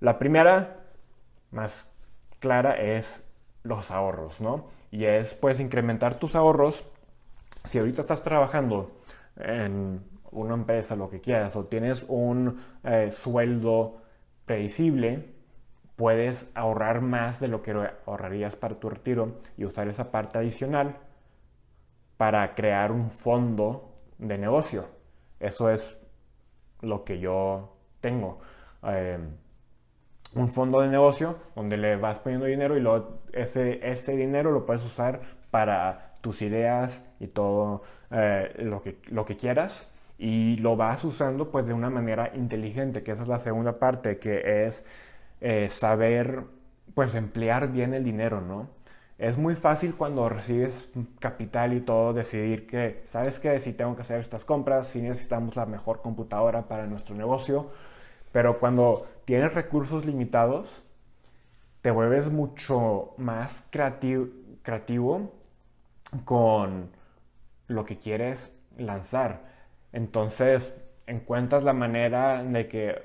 La 0.00 0.18
primera, 0.18 0.78
más 1.50 1.86
clara, 2.40 2.74
es 2.80 3.22
los 3.62 3.90
ahorros, 3.90 4.40
¿no? 4.40 4.66
Y 4.90 5.04
es, 5.04 5.34
pues, 5.34 5.60
incrementar 5.60 6.14
tus 6.14 6.34
ahorros. 6.34 6.84
Si 7.64 7.78
ahorita 7.78 8.00
estás 8.00 8.22
trabajando 8.22 8.90
en 9.36 10.02
una 10.34 10.54
empresa, 10.54 10.96
lo 10.96 11.08
que 11.08 11.20
quieras, 11.20 11.56
o 11.56 11.64
tienes 11.64 12.04
un 12.08 12.60
eh, 12.82 13.10
sueldo 13.10 14.02
predecible, 14.44 15.34
puedes 15.96 16.50
ahorrar 16.54 17.00
más 17.00 17.40
de 17.40 17.48
lo 17.48 17.62
que 17.62 17.72
ahorrarías 18.06 18.56
para 18.56 18.78
tu 18.78 18.90
retiro 18.90 19.38
y 19.56 19.64
usar 19.64 19.88
esa 19.88 20.10
parte 20.10 20.38
adicional 20.38 20.96
para 22.16 22.54
crear 22.54 22.92
un 22.92 23.10
fondo 23.10 23.92
de 24.18 24.38
negocio. 24.38 24.86
Eso 25.40 25.70
es 25.70 25.98
lo 26.80 27.04
que 27.04 27.18
yo 27.18 27.76
tengo. 28.00 28.38
Eh, 28.82 29.18
un 30.34 30.48
fondo 30.48 30.80
de 30.80 30.88
negocio 30.88 31.36
donde 31.54 31.76
le 31.76 31.96
vas 31.96 32.18
poniendo 32.18 32.46
dinero 32.46 32.76
y 32.76 32.80
luego 32.80 33.22
ese, 33.32 33.88
ese 33.88 34.16
dinero 34.16 34.50
lo 34.50 34.66
puedes 34.66 34.84
usar 34.84 35.20
para 35.50 36.16
tus 36.20 36.42
ideas 36.42 37.08
y 37.20 37.28
todo 37.28 37.82
eh, 38.10 38.52
lo, 38.58 38.82
que, 38.82 38.98
lo 39.06 39.24
que 39.24 39.36
quieras 39.36 39.88
y 40.24 40.56
lo 40.56 40.74
vas 40.74 41.04
usando 41.04 41.50
pues 41.50 41.66
de 41.66 41.74
una 41.74 41.90
manera 41.90 42.30
inteligente, 42.34 43.02
que 43.02 43.12
esa 43.12 43.24
es 43.24 43.28
la 43.28 43.38
segunda 43.38 43.78
parte, 43.78 44.18
que 44.18 44.64
es 44.64 44.82
eh, 45.42 45.68
saber 45.68 46.44
pues 46.94 47.14
emplear 47.14 47.70
bien 47.70 47.92
el 47.92 48.04
dinero, 48.04 48.40
¿no? 48.40 48.70
Es 49.18 49.36
muy 49.36 49.54
fácil 49.54 49.94
cuando 49.94 50.26
recibes 50.30 50.88
capital 51.18 51.74
y 51.74 51.82
todo 51.82 52.14
decidir 52.14 52.66
que, 52.66 53.02
¿sabes 53.04 53.38
qué? 53.38 53.58
Si 53.58 53.74
tengo 53.74 53.94
que 53.96 54.00
hacer 54.00 54.18
estas 54.18 54.46
compras, 54.46 54.86
si 54.86 55.02
necesitamos 55.02 55.56
la 55.56 55.66
mejor 55.66 56.00
computadora 56.00 56.68
para 56.68 56.86
nuestro 56.86 57.14
negocio, 57.14 57.70
pero 58.32 58.58
cuando 58.58 59.06
tienes 59.26 59.52
recursos 59.52 60.06
limitados, 60.06 60.82
te 61.82 61.90
vuelves 61.90 62.30
mucho 62.30 63.12
más 63.18 63.62
creativo, 63.68 64.28
creativo 64.62 65.34
con 66.24 66.88
lo 67.68 67.84
que 67.84 67.98
quieres 67.98 68.50
lanzar. 68.78 69.53
Entonces, 69.94 70.74
encuentras 71.06 71.62
la 71.62 71.72
manera 71.72 72.42
de 72.42 72.66
que, 72.66 73.00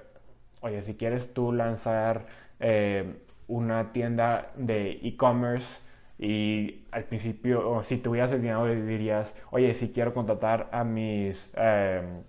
oye, 0.61 0.81
si 0.81 0.95
quieres 0.95 1.35
tú 1.35 1.53
lanzar 1.53 2.25
eh, 2.59 3.13
una 3.47 3.91
tienda 3.93 4.51
de 4.55 4.99
e-commerce 5.03 5.81
y 6.17 6.87
al 6.91 7.03
principio, 7.03 7.69
o 7.69 7.83
si 7.83 7.97
tuvieras 7.97 8.31
el 8.31 8.41
dinero, 8.41 8.65
dirías, 8.65 9.35
oye, 9.51 9.75
si 9.75 9.89
quiero 9.91 10.15
contratar 10.15 10.67
a 10.71 10.83
mis 10.83 11.51
em, 11.55 12.23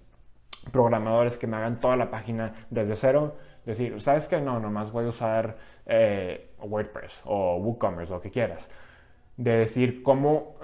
programadores 0.71 1.39
que 1.39 1.47
me 1.47 1.57
hagan 1.57 1.81
toda 1.81 1.97
la 1.97 2.11
página 2.11 2.53
desde 2.69 2.97
cero, 2.97 3.37
decir, 3.65 3.99
¿sabes 4.03 4.29
qué? 4.29 4.43
No, 4.43 4.61
nomás 4.61 4.93
voy 4.93 5.07
a 5.07 5.09
usar 5.09 5.57
eh, 5.87 6.51
WordPress 6.61 7.23
o 7.25 7.57
WooCommerce, 7.57 8.13
lo 8.13 8.21
que 8.21 8.31
quieras. 8.31 8.69
De 9.39 9.53
decir 9.53 10.03
cómo, 10.03 10.57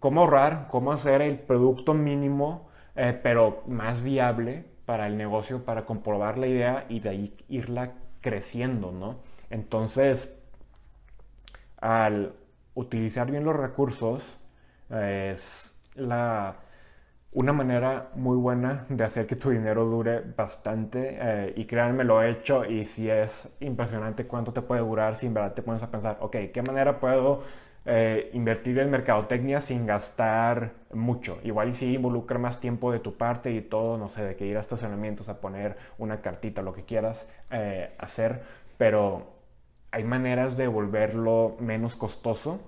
cómo 0.00 0.20
ahorrar, 0.20 0.66
cómo 0.68 0.92
hacer 0.92 1.22
el 1.22 1.38
producto 1.38 1.94
mínimo 1.94 2.67
eh, 2.98 3.18
pero 3.22 3.62
más 3.66 4.02
viable 4.02 4.64
para 4.84 5.06
el 5.06 5.16
negocio, 5.16 5.64
para 5.64 5.84
comprobar 5.86 6.36
la 6.38 6.46
idea 6.46 6.86
y 6.88 7.00
de 7.00 7.08
ahí 7.08 7.36
irla 7.48 7.92
creciendo, 8.20 8.92
¿no? 8.92 9.16
Entonces, 9.50 10.34
al 11.80 12.34
utilizar 12.74 13.30
bien 13.30 13.44
los 13.44 13.56
recursos, 13.56 14.38
es 14.90 15.72
la 15.94 16.56
una 17.32 17.52
manera 17.52 18.10
muy 18.14 18.36
buena 18.36 18.86
de 18.88 19.04
hacer 19.04 19.26
que 19.26 19.36
tu 19.36 19.50
dinero 19.50 19.84
dure 19.84 20.22
bastante 20.36 21.18
eh, 21.20 21.52
y 21.56 21.66
créanme 21.66 22.02
lo 22.04 22.22
he 22.22 22.30
hecho 22.30 22.64
y 22.64 22.84
si 22.86 23.10
es 23.10 23.48
impresionante 23.60 24.26
cuánto 24.26 24.52
te 24.52 24.62
puede 24.62 24.80
durar 24.80 25.14
si 25.14 25.26
en 25.26 25.34
verdad 25.34 25.52
te 25.54 25.62
pones 25.62 25.82
a 25.82 25.90
pensar, 25.90 26.16
ok, 26.20 26.36
¿qué 26.52 26.62
manera 26.62 26.98
puedo 26.98 27.42
eh, 27.84 28.30
invertir 28.32 28.78
en 28.78 28.90
mercadotecnia 28.90 29.60
sin 29.60 29.86
gastar 29.86 30.72
mucho? 30.92 31.38
Igual 31.44 31.74
si 31.74 31.94
involucra 31.94 32.38
más 32.38 32.60
tiempo 32.60 32.92
de 32.92 33.00
tu 33.00 33.16
parte 33.16 33.52
y 33.52 33.60
todo, 33.60 33.98
no 33.98 34.08
sé, 34.08 34.24
de 34.24 34.36
que 34.36 34.46
ir 34.46 34.56
a 34.56 34.60
estacionamientos 34.60 35.28
a 35.28 35.40
poner 35.40 35.76
una 35.98 36.20
cartita, 36.20 36.62
lo 36.62 36.72
que 36.72 36.84
quieras 36.84 37.26
eh, 37.50 37.90
hacer, 37.98 38.42
pero 38.76 39.38
hay 39.90 40.04
maneras 40.04 40.56
de 40.56 40.68
volverlo 40.68 41.56
menos 41.60 41.94
costoso 41.96 42.60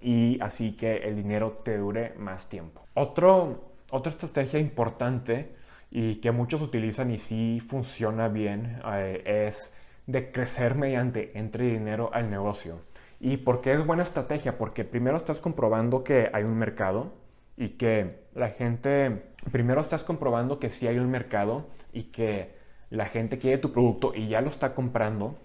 y 0.00 0.38
así 0.40 0.72
que 0.72 0.96
el 0.98 1.16
dinero 1.16 1.54
te 1.64 1.78
dure 1.78 2.14
más 2.18 2.48
tiempo. 2.48 2.86
Otro, 2.94 3.72
otra 3.90 4.12
estrategia 4.12 4.60
importante 4.60 5.54
y 5.90 6.16
que 6.16 6.30
muchos 6.30 6.60
utilizan 6.60 7.10
y 7.10 7.18
sí 7.18 7.60
funciona 7.60 8.28
bien 8.28 8.80
eh, 8.92 9.48
es 9.48 9.72
de 10.06 10.30
crecer 10.30 10.74
mediante 10.74 11.38
entre 11.38 11.66
dinero 11.66 12.10
al 12.12 12.30
negocio. 12.30 12.80
¿Y 13.24 13.38
por 13.38 13.62
qué 13.62 13.72
es 13.72 13.86
buena 13.86 14.02
estrategia? 14.02 14.58
Porque 14.58 14.84
primero 14.84 15.16
estás 15.16 15.38
comprobando 15.38 16.04
que 16.04 16.28
hay 16.34 16.44
un 16.44 16.58
mercado 16.58 17.14
y 17.56 17.70
que 17.78 18.26
la 18.34 18.50
gente, 18.50 19.32
primero 19.50 19.80
estás 19.80 20.04
comprobando 20.04 20.58
que 20.58 20.68
sí 20.68 20.86
hay 20.86 20.98
un 20.98 21.10
mercado 21.10 21.66
y 21.90 22.10
que 22.12 22.54
la 22.90 23.06
gente 23.06 23.38
quiere 23.38 23.56
tu 23.56 23.72
producto 23.72 24.14
y 24.14 24.28
ya 24.28 24.42
lo 24.42 24.50
está 24.50 24.74
comprando, 24.74 25.38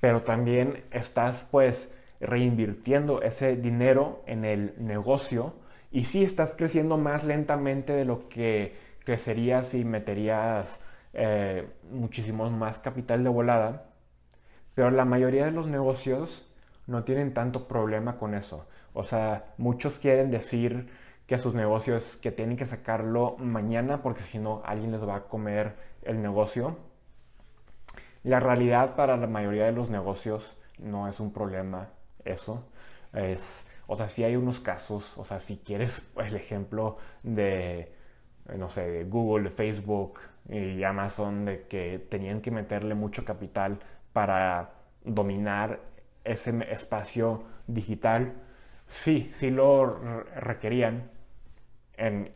pero 0.00 0.22
también 0.22 0.82
estás 0.90 1.46
pues 1.52 1.88
reinvirtiendo 2.18 3.22
ese 3.22 3.54
dinero 3.54 4.24
en 4.26 4.44
el 4.44 4.74
negocio 4.78 5.54
y 5.92 6.02
si 6.06 6.24
estás 6.24 6.56
creciendo 6.56 6.96
más 6.96 7.22
lentamente 7.22 7.92
de 7.92 8.04
lo 8.04 8.28
que 8.28 8.74
crecerías 9.04 9.68
si 9.68 9.84
meterías 9.84 10.80
eh, 11.12 11.68
muchísimo 11.92 12.50
más 12.50 12.80
capital 12.80 13.22
de 13.22 13.30
volada, 13.30 13.95
pero 14.76 14.90
la 14.90 15.06
mayoría 15.06 15.46
de 15.46 15.52
los 15.52 15.66
negocios 15.68 16.46
no 16.86 17.02
tienen 17.02 17.32
tanto 17.32 17.66
problema 17.66 18.18
con 18.18 18.34
eso. 18.34 18.66
O 18.92 19.04
sea, 19.04 19.54
muchos 19.56 19.98
quieren 19.98 20.30
decir 20.30 20.90
que 21.26 21.38
sus 21.38 21.54
negocios 21.54 22.18
que 22.18 22.30
tienen 22.30 22.58
que 22.58 22.66
sacarlo 22.66 23.36
mañana 23.38 24.02
porque 24.02 24.22
si 24.22 24.38
no 24.38 24.60
alguien 24.66 24.92
les 24.92 25.00
va 25.00 25.16
a 25.16 25.22
comer 25.22 25.76
el 26.02 26.20
negocio. 26.20 26.76
La 28.22 28.38
realidad 28.38 28.96
para 28.96 29.16
la 29.16 29.26
mayoría 29.26 29.64
de 29.64 29.72
los 29.72 29.88
negocios 29.88 30.58
no 30.78 31.08
es 31.08 31.20
un 31.20 31.32
problema 31.32 31.88
eso. 32.26 32.68
Es, 33.14 33.66
o 33.86 33.96
sea, 33.96 34.08
si 34.08 34.24
hay 34.24 34.36
unos 34.36 34.60
casos, 34.60 35.16
o 35.16 35.24
sea, 35.24 35.40
si 35.40 35.56
quieres 35.56 36.02
el 36.18 36.36
ejemplo 36.36 36.98
de, 37.22 37.94
no 38.54 38.68
sé, 38.68 38.86
de 38.90 39.04
Google, 39.04 39.44
de 39.44 39.50
Facebook 39.50 40.20
y 40.50 40.84
Amazon, 40.84 41.46
de 41.46 41.66
que 41.66 41.98
tenían 42.10 42.42
que 42.42 42.50
meterle 42.50 42.94
mucho 42.94 43.24
capital 43.24 43.78
para 44.16 44.70
dominar 45.04 45.78
ese 46.24 46.50
espacio 46.72 47.42
digital, 47.66 48.32
sí, 48.88 49.28
sí 49.34 49.50
lo 49.50 49.84
requerían. 50.36 51.10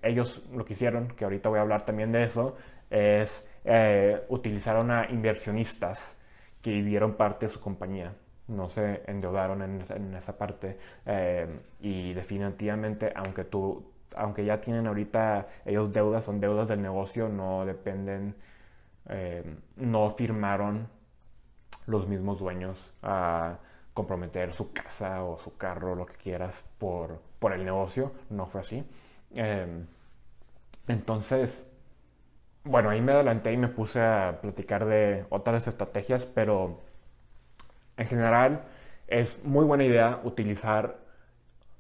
Ellos 0.03 0.43
lo 0.53 0.67
que 0.67 0.75
hicieron, 0.75 1.09
que 1.09 1.25
ahorita 1.25 1.49
voy 1.49 1.59
a 1.59 1.63
hablar 1.63 1.87
también 1.87 2.13
de 2.13 2.25
eso, 2.25 2.55
es 2.91 3.49
eh, 3.65 4.27
utilizaron 4.29 4.91
a 4.91 5.07
inversionistas 5.09 6.19
que 6.61 6.71
vivieron 6.71 7.15
parte 7.15 7.47
de 7.47 7.53
su 7.53 7.61
compañía 7.61 8.13
no 8.49 8.69
se 8.69 9.03
endeudaron 9.07 9.63
en, 9.63 10.15
esa 10.15 10.37
parte 10.37 10.77
eh, 11.07 11.47
y 11.81 12.13
definitivamente 12.15 13.13
aunque 13.15 13.45
tú 13.45 13.93
aunque 14.17 14.45
ya 14.45 14.61
tienen 14.61 14.89
ahorita 14.89 15.47
ellos 15.65 15.93
deudas 15.93 16.25
son 16.25 16.41
deudas 16.41 16.67
del 16.67 16.83
negocio 16.83 17.29
no 17.29 17.65
dependen 17.65 18.35
eh, 19.09 19.45
no 19.77 20.11
firmaron 20.11 20.89
los 21.87 22.07
mismos 22.07 22.39
dueños 22.39 22.93
a 23.03 23.59
comprometer 23.95 24.52
su 24.52 24.73
casa 24.73 25.25
o 25.25 25.39
su 25.39 25.57
carro 25.57 25.95
lo 25.95 26.07
que 26.07 26.15
quieras 26.15 26.65
por, 26.78 27.21
por 27.39 27.52
el 27.52 27.65
negocio 27.65 28.13
no 28.31 28.47
fue 28.47 28.61
así 28.61 28.85
eh, 29.35 29.85
entonces 30.89 31.67
bueno 32.65 32.91
ahí 32.91 33.00
me 33.00 33.13
adelanté 33.13 33.52
y 33.52 33.57
me 33.57 33.69
puse 33.69 34.00
a 34.00 34.39
platicar 34.41 34.85
de 34.87 35.26
otras 35.31 35.67
estrategias 35.67 36.26
pero 36.26 36.78
en 38.00 38.07
general, 38.07 38.63
es 39.09 39.45
muy 39.45 39.67
buena 39.67 39.85
idea 39.85 40.21
utilizar, 40.25 40.97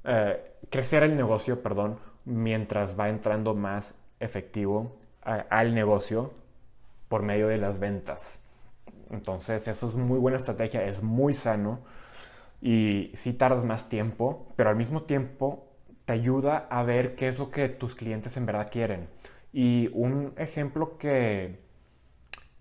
eh, 0.04 0.52
crecer 0.68 1.02
el 1.02 1.16
negocio, 1.16 1.62
perdón, 1.62 1.98
mientras 2.26 2.98
va 2.98 3.08
entrando 3.08 3.54
más 3.54 3.94
efectivo 4.20 4.98
al 5.22 5.74
negocio 5.74 6.32
por 7.08 7.22
medio 7.22 7.48
de 7.48 7.56
las 7.56 7.78
ventas. 7.78 8.38
Entonces, 9.10 9.66
eso 9.68 9.88
es 9.88 9.94
muy 9.94 10.18
buena 10.18 10.36
estrategia, 10.38 10.84
es 10.84 11.02
muy 11.02 11.32
sano 11.34 11.80
y 12.60 13.12
sí 13.14 13.32
tardas 13.32 13.64
más 13.64 13.88
tiempo, 13.88 14.52
pero 14.56 14.70
al 14.70 14.76
mismo 14.76 15.02
tiempo 15.04 15.68
te 16.04 16.12
ayuda 16.14 16.66
a 16.70 16.82
ver 16.82 17.16
qué 17.16 17.28
es 17.28 17.38
lo 17.38 17.50
que 17.50 17.68
tus 17.68 17.94
clientes 17.94 18.36
en 18.36 18.46
verdad 18.46 18.68
quieren. 18.70 19.08
Y 19.52 19.88
un 19.92 20.34
ejemplo 20.36 20.98
que 20.98 21.60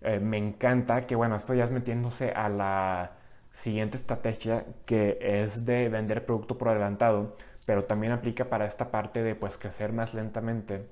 eh, 0.02 0.20
me 0.20 0.38
encanta, 0.38 1.02
que 1.02 1.16
bueno, 1.16 1.36
esto 1.36 1.54
ya 1.54 1.66
es 1.66 1.72
metiéndose 1.72 2.32
a 2.32 2.50
la 2.50 3.12
siguiente 3.52 3.98
estrategia 3.98 4.66
que 4.86 5.18
es 5.22 5.66
de 5.66 5.90
vender 5.90 6.26
producto 6.26 6.58
por 6.58 6.70
adelantado, 6.70 7.36
pero 7.66 7.84
también 7.86 8.14
aplica 8.14 8.46
para 8.50 8.66
esta 8.66 8.92
parte 8.92 9.24
de 9.24 9.36
pues 9.36 9.58
crecer 9.58 9.92
más 9.94 10.14
lentamente, 10.14 10.88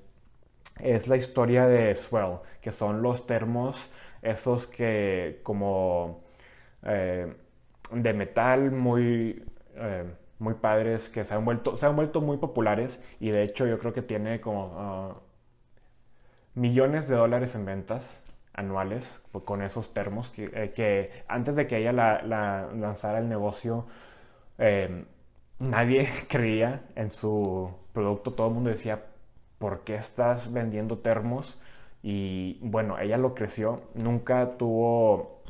es 0.80 1.08
la 1.08 1.16
historia 1.16 1.66
de 1.66 1.94
Swell, 1.94 2.38
que 2.60 2.72
son 2.72 3.02
los 3.02 3.26
termos 3.26 3.90
esos 4.22 4.66
que 4.66 5.40
como 5.42 6.24
eh, 6.82 7.34
de 7.92 8.12
metal 8.14 8.70
muy, 8.72 9.44
eh, 9.76 10.04
muy 10.38 10.54
padres, 10.54 11.08
que 11.08 11.24
se 11.24 11.34
han, 11.34 11.44
vuelto, 11.44 11.76
se 11.76 11.86
han 11.86 11.96
vuelto 11.96 12.20
muy 12.20 12.36
populares 12.38 13.00
y 13.20 13.30
de 13.30 13.42
hecho 13.44 13.66
yo 13.66 13.78
creo 13.78 13.92
que 13.92 14.02
tiene 14.02 14.40
como 14.40 14.72
ah, 14.76 15.14
millones 16.54 17.08
de 17.08 17.16
dólares 17.16 17.54
en 17.54 17.64
ventas 17.64 18.20
anuales 18.54 19.20
con 19.44 19.62
esos 19.62 19.94
termos 19.94 20.30
que, 20.30 20.50
eh, 20.52 21.24
antes 21.28 21.54
de 21.56 21.66
que 21.66 21.78
ella 21.78 21.92
la, 21.92 22.22
lanzara 22.22 23.18
el 23.18 23.28
negocio 23.28 23.86
em, 24.58 25.04
nadie 25.58 26.08
creía 26.28 26.82
en 26.96 27.10
su 27.10 27.70
producto, 27.92 28.32
todo 28.32 28.48
el 28.48 28.54
mundo 28.54 28.70
decía, 28.70 29.04
¿por 29.58 29.84
qué 29.84 29.96
estás 29.96 30.52
vendiendo 30.52 30.98
termos? 30.98 31.58
Y 32.10 32.58
bueno, 32.62 32.98
ella 32.98 33.18
lo 33.18 33.34
creció, 33.34 33.82
nunca 33.92 34.56
tuvo 34.56 35.42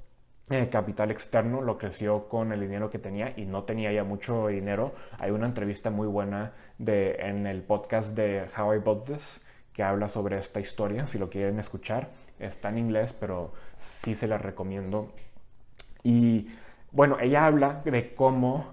eh, 0.51 0.69
capital 0.69 1.13
externo, 1.13 1.63
lo 1.63 1.79
creció 1.79 2.29
con 2.29 2.51
el 2.51 2.59
dinero 2.59 2.91
que 2.91 2.99
tenía 2.99 3.33
y 3.37 3.47
no 3.47 3.63
tenía 3.63 3.93
ya 3.93 4.03
mucho 4.03 4.49
dinero. 4.49 4.93
Hay 5.21 5.31
una 5.31 5.47
entrevista 5.47 5.91
muy 5.91 6.09
buena 6.09 6.55
de, 6.79 7.13
en 7.21 7.47
el 7.47 7.63
podcast 7.63 8.17
de 8.17 8.45
How 8.59 8.75
I 8.75 8.79
Bought 8.79 9.07
This 9.07 9.41
que 9.73 9.85
habla 9.85 10.09
sobre 10.09 10.37
esta 10.37 10.59
historia, 10.59 11.07
si 11.07 11.17
lo 11.21 11.31
quieren 11.31 11.61
escuchar. 11.61 12.11
Está 12.41 12.71
en 12.71 12.79
inglés, 12.79 13.13
pero 13.13 13.53
sí 13.77 14.17
se 14.17 14.27
la 14.27 14.37
recomiendo. 14.37 15.13
Y 16.03 16.49
bueno, 16.91 17.21
ella 17.21 17.47
habla 17.47 17.83
de 17.85 18.17
cómo 18.17 18.73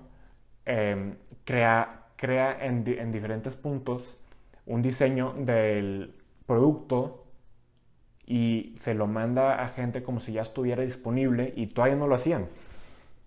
em, 0.65 1.17
crea, 1.43 2.05
crea 2.15 2.65
en, 2.65 3.11
diferentes 3.11 3.55
puntos 3.55 4.17
un 4.65 4.81
diseño 4.81 5.35
del 5.37 6.15
producto 6.47 7.24
y 8.25 8.75
se 8.79 8.93
lo 8.93 9.07
manda 9.07 9.63
a 9.63 9.67
gente 9.67 10.03
como 10.03 10.19
si 10.19 10.33
ya 10.33 10.41
estuviera 10.41 10.83
disponible 10.83 11.53
y 11.55 11.67
todavía 11.67 11.95
no 11.97 12.07
lo 12.07 12.15
hacían. 12.15 12.47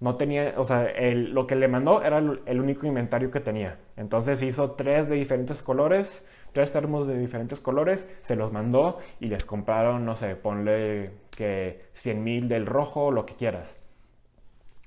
No 0.01 0.17
tenía, 0.17 0.55
o 0.57 0.65
sea, 0.65 0.93
lo 1.13 1.47
que 1.47 1.57
le 1.57 1.69
mandó 1.69 2.03
era 2.03 2.19
el 2.19 2.61
único 2.61 2.87
inventario 2.87 3.31
que 3.31 3.41
tenía. 3.41 3.79
Entonces 3.97 4.43
hizo 4.43 4.73
tres 4.73 5.09
de 5.09 5.17
diferentes 5.17 5.61
colores 5.63 6.25
tres 6.53 6.73
termos 6.73 7.07
de 7.07 7.19
diferentes 7.19 7.61
colores, 7.61 8.09
se 8.23 8.37
los 8.37 8.53
mandó 8.53 8.99
y 9.21 9.27
les 9.27 9.45
compraron, 9.45 10.05
no 10.05 10.17
sé, 10.17 10.35
ponle 10.37 11.13
que 11.31 11.85
100 11.93 12.25
mil 12.25 12.49
del 12.49 12.67
rojo, 12.67 13.11
lo 13.11 13.27
que 13.27 13.35
quieras. 13.35 13.77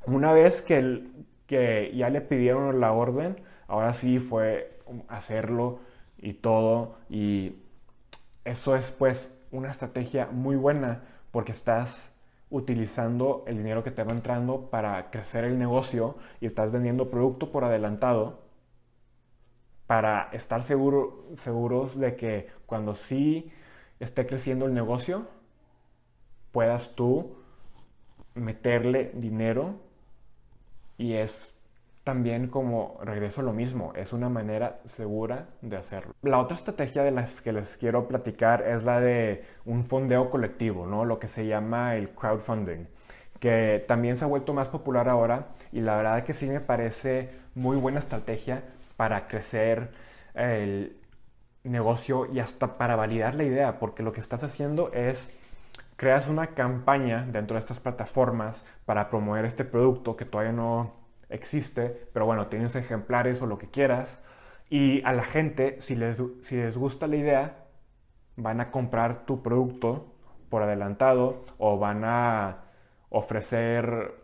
Una 0.06 0.34
vez 0.34 0.62
que, 0.62 1.08
que 1.48 1.92
ya 1.96 2.10
le 2.10 2.22
pidieron 2.22 2.80
la 2.80 2.92
orden, 2.92 3.38
ahora 3.68 3.94
sí 3.94 4.20
fue 4.20 4.80
hacerlo 5.08 5.80
y 6.18 6.34
todo. 6.34 6.98
Y 7.10 7.56
eso 8.44 8.76
es 8.76 8.92
pues 8.92 9.32
una 9.52 9.70
estrategia 9.70 10.28
muy 10.28 10.56
buena 10.56 11.04
porque 11.32 11.52
estás 11.52 12.14
utilizando 12.50 13.44
el 13.48 13.58
dinero 13.58 13.84
que 13.84 13.92
te 13.92 14.04
va 14.04 14.12
entrando 14.12 14.70
para 14.70 15.10
crecer 15.10 15.46
el 15.46 15.58
negocio 15.58 16.18
y 16.42 16.46
estás 16.46 16.72
vendiendo 16.72 17.10
producto 17.10 17.52
por 17.52 17.64
adelantado 17.64 18.42
para 19.88 20.30
estar 20.32 20.64
seguro, 20.64 21.26
seguros 21.38 22.00
de 22.00 22.16
que 22.16 22.48
cuando 22.66 22.94
sí 22.94 23.52
esté 24.00 24.26
creciendo 24.26 24.66
el 24.66 24.74
negocio, 24.74 25.28
puedas 26.52 26.96
tú 26.96 27.36
meterle 28.34 29.12
dinero 29.14 29.76
y 30.98 31.14
es 31.14 31.54
también 32.04 32.48
como 32.48 33.00
regreso 33.04 33.42
a 33.42 33.44
lo 33.44 33.54
mismo, 33.54 33.94
es 33.96 34.12
una 34.14 34.30
manera 34.30 34.80
segura 34.86 35.48
de 35.62 35.78
hacerlo. 35.78 36.14
La 36.24 36.40
otra 36.40 36.58
estrategia 36.58 37.04
de 37.04 37.12
las 37.12 37.42
que 37.42 37.54
les 37.54 37.78
quiero 37.78 38.08
platicar 38.08 38.64
es 38.68 38.84
la 38.84 39.00
de 39.00 39.44
un 39.66 39.84
fondeo 39.84 40.30
colectivo, 40.30 40.88
¿no? 40.88 41.06
Lo 41.06 41.20
que 41.20 41.28
se 41.28 41.46
llama 41.46 41.96
el 41.96 42.10
crowdfunding, 42.10 42.88
que 43.40 43.86
también 43.88 44.18
se 44.18 44.26
ha 44.26 44.28
vuelto 44.28 44.54
más 44.54 44.70
popular 44.70 45.10
ahora 45.10 45.50
y 45.72 45.82
la 45.82 45.96
verdad 45.96 46.24
que 46.24 46.34
sí 46.34 46.48
me 46.48 46.60
parece 46.60 47.30
muy 47.54 47.78
buena 47.78 48.00
estrategia 48.00 48.64
para 48.98 49.28
crecer 49.28 49.92
el 50.34 50.98
negocio 51.64 52.26
y 52.32 52.40
hasta 52.40 52.78
para 52.78 52.96
validar 52.96 53.36
la 53.36 53.44
idea, 53.44 53.78
porque 53.80 54.02
lo 54.02 54.12
que 54.12 54.22
estás 54.22 54.44
haciendo 54.44 54.92
es 54.94 55.30
creas 55.98 56.28
una 56.28 56.48
campaña 56.48 57.28
dentro 57.32 57.54
de 57.56 57.60
estas 57.60 57.80
plataformas 57.80 58.66
para 58.86 59.10
promover 59.12 59.46
este 59.46 59.66
producto 59.66 60.16
que 60.16 60.26
todavía 60.26 60.52
no 60.52 61.01
existe, 61.32 62.10
pero 62.14 62.26
bueno, 62.26 62.48
tienes 62.48 62.76
ejemplares 62.76 63.42
o 63.42 63.46
lo 63.46 63.58
que 63.58 63.70
quieras. 63.70 64.22
Y 64.70 65.04
a 65.04 65.14
la 65.14 65.24
gente, 65.24 65.82
si 65.82 65.96
les, 65.96 66.22
si 66.42 66.56
les 66.56 66.78
gusta 66.78 67.08
la 67.08 67.16
idea, 67.18 67.66
van 68.38 68.62
a 68.62 68.72
comprar 68.72 69.26
tu 69.26 69.42
producto 69.42 70.14
por 70.50 70.64
adelantado 70.64 71.44
o 71.58 71.78
van 71.78 72.04
a 72.06 72.66
ofrecer 73.10 74.16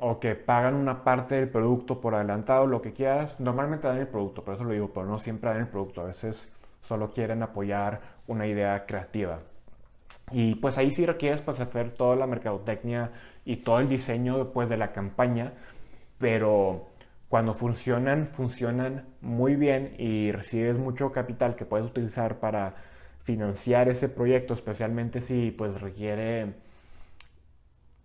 o 0.00 0.20
que 0.20 0.36
pagan 0.36 0.74
una 0.74 1.02
parte 1.02 1.34
del 1.34 1.48
producto 1.48 2.00
por 2.00 2.14
adelantado, 2.14 2.66
lo 2.66 2.80
que 2.80 2.92
quieras. 2.92 3.40
Normalmente 3.40 3.88
dan 3.88 3.98
el 3.98 4.06
producto, 4.06 4.44
por 4.44 4.54
eso 4.54 4.64
lo 4.64 4.72
digo, 4.72 4.90
pero 4.92 5.06
no 5.06 5.18
siempre 5.18 5.50
dan 5.50 5.60
el 5.60 5.68
producto. 5.68 6.02
A 6.02 6.04
veces 6.04 6.52
solo 6.82 7.10
quieren 7.12 7.42
apoyar 7.42 8.00
una 8.26 8.46
idea 8.46 8.86
creativa. 8.86 9.40
Y 10.30 10.54
pues 10.56 10.78
ahí 10.78 10.92
sí 10.92 11.06
requieres 11.06 11.40
pues 11.40 11.58
hacer 11.60 11.92
toda 11.92 12.16
la 12.16 12.26
mercadotecnia 12.26 13.10
y 13.44 13.56
todo 13.56 13.80
el 13.80 13.88
diseño 13.88 14.38
después 14.38 14.68
de 14.68 14.76
la 14.76 14.92
campaña 14.92 15.54
pero 16.18 16.88
cuando 17.28 17.54
funcionan, 17.54 18.26
funcionan 18.26 19.04
muy 19.20 19.56
bien 19.56 19.94
y 19.98 20.32
recibes 20.32 20.78
mucho 20.78 21.12
capital 21.12 21.56
que 21.56 21.64
puedes 21.64 21.86
utilizar 21.86 22.38
para 22.40 22.74
financiar 23.22 23.88
ese 23.88 24.08
proyecto, 24.08 24.54
especialmente 24.54 25.20
si 25.20 25.50
pues 25.50 25.80
requiere 25.80 26.54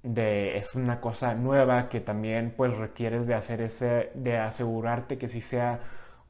de 0.03 0.57
es 0.57 0.75
una 0.75 0.99
cosa 0.99 1.33
nueva 1.33 1.87
que 1.89 2.01
también 2.01 2.53
pues 2.57 2.75
requieres 2.75 3.25
de 3.25 3.35
hacer 3.35 3.61
ese 3.61 4.11
de 4.15 4.37
asegurarte 4.37 5.17
que 5.17 5.29
si 5.29 5.39
sea 5.41 5.79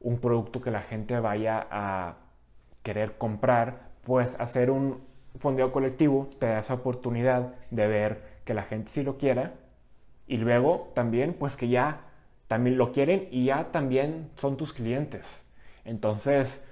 un 0.00 0.18
producto 0.20 0.60
que 0.60 0.70
la 0.70 0.82
gente 0.82 1.18
vaya 1.18 1.66
a 1.70 2.16
querer 2.84 3.18
comprar, 3.18 3.88
pues 4.04 4.36
hacer 4.38 4.70
un 4.70 5.02
fondeo 5.38 5.72
colectivo 5.72 6.30
te 6.38 6.46
da 6.46 6.60
esa 6.60 6.74
oportunidad 6.74 7.54
de 7.70 7.88
ver 7.88 8.22
que 8.44 8.54
la 8.54 8.62
gente 8.62 8.90
sí 8.90 9.02
lo 9.02 9.18
quiera 9.18 9.54
y 10.26 10.38
luego 10.38 10.90
también, 10.94 11.34
pues 11.34 11.56
que 11.56 11.68
ya 11.68 12.00
también 12.46 12.78
lo 12.78 12.92
quieren 12.92 13.28
y 13.30 13.46
ya 13.46 13.70
también 13.70 14.30
son 14.36 14.56
tus 14.56 14.72
clientes. 14.72 15.42
Entonces, 15.84 16.62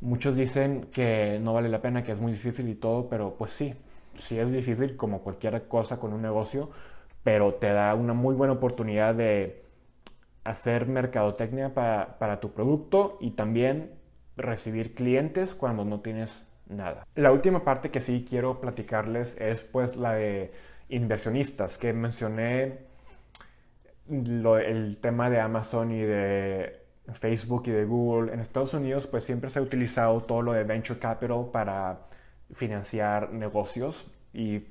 muchos 0.00 0.36
dicen 0.36 0.88
que 0.92 1.38
no 1.40 1.54
vale 1.54 1.68
la 1.68 1.80
pena, 1.80 2.02
que 2.02 2.12
es 2.12 2.20
muy 2.20 2.32
difícil 2.32 2.68
y 2.68 2.74
todo, 2.74 3.08
pero 3.08 3.34
pues 3.36 3.52
sí, 3.52 3.74
sí 4.18 4.38
es 4.38 4.50
difícil 4.50 4.96
como 4.96 5.22
cualquier 5.22 5.66
cosa 5.68 5.98
con 5.98 6.12
un 6.12 6.22
negocio, 6.22 6.70
pero 7.22 7.54
te 7.54 7.72
da 7.72 7.94
una 7.94 8.14
muy 8.14 8.34
buena 8.34 8.54
oportunidad 8.54 9.14
de 9.14 9.62
hacer 10.44 10.86
mercadotecnia 10.86 11.74
para, 11.74 12.18
para 12.18 12.40
tu 12.40 12.52
producto 12.52 13.18
y 13.20 13.32
también 13.32 13.92
recibir 14.36 14.94
clientes 14.94 15.54
cuando 15.54 15.84
no 15.84 16.00
tienes 16.00 16.46
nada. 16.68 17.06
La 17.14 17.32
última 17.32 17.64
parte 17.64 17.90
que 17.90 18.00
sí 18.00 18.24
quiero 18.28 18.60
platicarles 18.60 19.36
es 19.38 19.62
pues 19.62 19.96
la 19.96 20.14
de 20.14 20.52
inversionistas, 20.88 21.78
que 21.78 21.92
mencioné 21.92 22.78
el 24.08 24.98
tema 25.00 25.28
de 25.28 25.40
Amazon 25.40 25.90
y 25.90 26.00
de 26.00 26.80
Facebook 27.14 27.64
y 27.66 27.70
de 27.70 27.84
Google. 27.84 28.32
En 28.32 28.40
Estados 28.40 28.74
Unidos 28.74 29.06
pues 29.06 29.24
siempre 29.24 29.50
se 29.50 29.58
ha 29.58 29.62
utilizado 29.62 30.22
todo 30.22 30.42
lo 30.42 30.52
de 30.52 30.64
venture 30.64 30.98
capital 30.98 31.46
para 31.52 32.00
financiar 32.52 33.32
negocios 33.32 34.10
y 34.32 34.64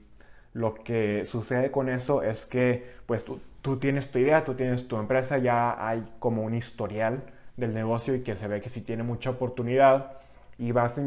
lo 0.53 0.73
que 0.73 1.25
sucede 1.25 1.69
con 1.69 1.89
eso 1.89 2.23
es 2.23 2.45
que 2.45 2.95
pues 3.05 3.23
tú, 3.23 3.39
tú 3.61 3.77
tienes 3.77 4.11
tu 4.11 4.19
idea, 4.19 4.43
tú 4.43 4.55
tienes 4.55 4.87
tu 4.87 4.97
empresa, 4.97 5.37
ya 5.37 5.87
hay 5.87 6.03
como 6.19 6.43
un 6.43 6.55
historial 6.55 7.21
del 7.57 7.73
negocio 7.73 8.15
y 8.15 8.21
que 8.21 8.35
se 8.35 8.47
ve 8.47 8.61
que 8.61 8.69
si 8.69 8.81
tiene 8.81 9.03
mucha 9.03 9.31
oportunidad 9.31 10.13
y 10.57 10.71
vas 10.71 10.97
a 10.97 11.01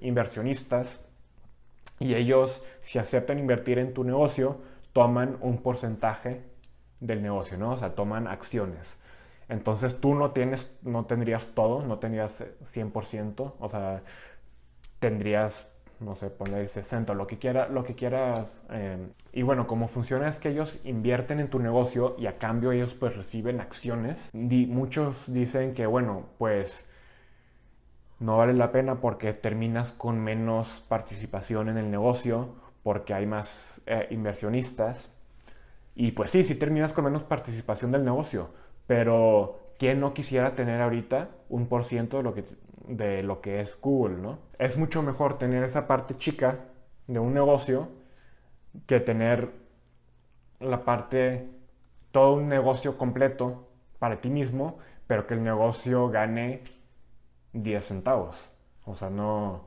inversionistas 0.00 1.00
y 2.00 2.14
ellos, 2.14 2.64
si 2.80 2.98
aceptan 2.98 3.38
invertir 3.38 3.78
en 3.78 3.92
tu 3.92 4.02
negocio, 4.04 4.58
toman 4.92 5.36
un 5.42 5.58
porcentaje 5.58 6.42
del 6.98 7.22
negocio, 7.22 7.58
¿no? 7.58 7.72
O 7.72 7.76
sea, 7.76 7.94
toman 7.94 8.26
acciones. 8.26 8.96
Entonces 9.48 10.00
tú 10.00 10.14
no 10.14 10.30
tienes, 10.30 10.74
no 10.82 11.04
tendrías 11.04 11.48
todo, 11.54 11.82
no 11.82 11.98
tendrías 11.98 12.42
100%, 12.72 13.54
o 13.58 13.68
sea, 13.68 14.02
tendrías, 14.98 15.70
no 15.98 16.14
sé, 16.14 16.30
poner 16.30 16.68
60, 16.68 17.12
lo 17.12 17.26
que, 17.26 17.38
quiera, 17.38 17.68
lo 17.68 17.84
que 17.84 17.94
quieras. 17.94 18.54
Eh, 18.70 18.96
y 19.32 19.42
bueno, 19.42 19.66
como 19.66 19.86
funciona 19.86 20.28
es 20.28 20.38
que 20.38 20.48
ellos 20.48 20.80
invierten 20.84 21.38
en 21.38 21.48
tu 21.48 21.58
negocio 21.58 22.16
y 22.18 22.26
a 22.26 22.38
cambio 22.38 22.72
ellos 22.72 22.94
pues 22.94 23.14
reciben 23.14 23.60
acciones. 23.60 24.30
Muchos 24.32 25.30
dicen 25.30 25.74
que, 25.74 25.84
bueno, 25.84 26.26
pues 26.38 26.86
no 28.20 28.36
vale 28.36 28.52
la 28.54 28.70
pena 28.70 29.00
porque 29.00 29.32
terminas 29.32 29.92
con 29.92 30.20
menos 30.20 30.84
participación 30.88 31.68
en 31.70 31.78
el 31.78 31.90
negocio, 31.90 32.50
porque 32.82 33.14
hay 33.14 33.26
más 33.26 33.80
eh, 33.86 34.06
inversionistas. 34.10 35.10
Y 35.94 36.12
pues 36.12 36.30
sí, 36.30 36.44
sí 36.44 36.54
terminas 36.54 36.92
con 36.92 37.04
menos 37.04 37.24
participación 37.24 37.90
del 37.92 38.04
negocio, 38.04 38.50
pero 38.86 39.72
¿quién 39.78 40.00
no 40.00 40.14
quisiera 40.14 40.54
tener 40.54 40.80
ahorita 40.80 41.30
un 41.48 41.66
por 41.66 41.84
ciento 41.84 42.18
de 42.18 42.22
lo 42.22 42.34
que, 42.34 42.44
de 42.86 43.22
lo 43.22 43.40
que 43.40 43.60
es 43.60 43.78
Google, 43.80 44.18
no? 44.18 44.38
Es 44.58 44.76
mucho 44.76 45.02
mejor 45.02 45.38
tener 45.38 45.64
esa 45.64 45.86
parte 45.86 46.16
chica 46.16 46.60
de 47.06 47.18
un 47.18 47.34
negocio 47.34 47.88
que 48.86 49.00
tener 49.00 49.50
la 50.60 50.84
parte, 50.84 51.48
todo 52.12 52.34
un 52.34 52.48
negocio 52.48 52.98
completo 52.98 53.68
para 53.98 54.20
ti 54.20 54.30
mismo, 54.30 54.78
pero 55.06 55.26
que 55.26 55.34
el 55.34 55.42
negocio 55.42 56.08
gane 56.10 56.62
10 57.52 57.84
centavos. 57.84 58.36
O 58.84 58.96
sea, 58.96 59.10
no. 59.10 59.64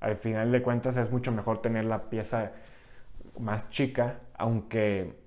Al 0.00 0.16
final 0.16 0.52
de 0.52 0.62
cuentas 0.62 0.96
es 0.96 1.10
mucho 1.10 1.32
mejor 1.32 1.62
tener 1.62 1.84
la 1.84 2.10
pieza 2.10 2.52
más 3.38 3.70
chica, 3.70 4.20
aunque 4.34 5.18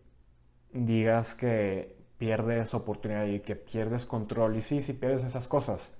digas 0.71 1.36
que 1.36 1.97
pierdes 2.17 2.73
oportunidad 2.73 3.26
y 3.26 3.39
que 3.39 3.56
pierdes 3.56 4.06
control. 4.06 4.58
Y 4.58 4.62
sí, 4.62 4.82
sí 4.82 4.93
pierdes 4.93 5.23
esas 5.23 5.47
cosas. 5.47 5.91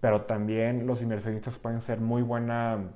Pero 0.00 0.22
también 0.22 0.86
los 0.86 1.02
inversionistas 1.02 1.58
pueden 1.58 1.80
ser 1.80 2.00
muy 2.00 2.22
buena 2.22 2.92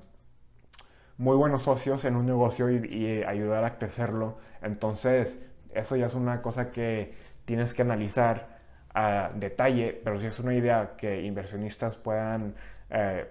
muy 1.16 1.36
buenos 1.36 1.64
socios 1.64 2.04
en 2.04 2.14
un 2.14 2.26
negocio 2.26 2.70
y, 2.70 2.76
y, 2.86 3.22
ayudar 3.24 3.64
a 3.64 3.76
crecerlo. 3.76 4.38
Entonces, 4.62 5.40
eso 5.74 5.96
ya 5.96 6.06
es 6.06 6.14
una 6.14 6.42
cosa 6.42 6.70
que 6.70 7.14
tienes 7.44 7.74
que 7.74 7.82
analizar 7.82 8.57
a 8.98 9.30
detalle, 9.32 10.00
pero 10.02 10.18
si 10.18 10.26
es 10.26 10.40
una 10.40 10.54
idea 10.54 10.96
que 10.96 11.22
inversionistas 11.22 11.96
puedan 11.96 12.56
eh, 12.90 13.28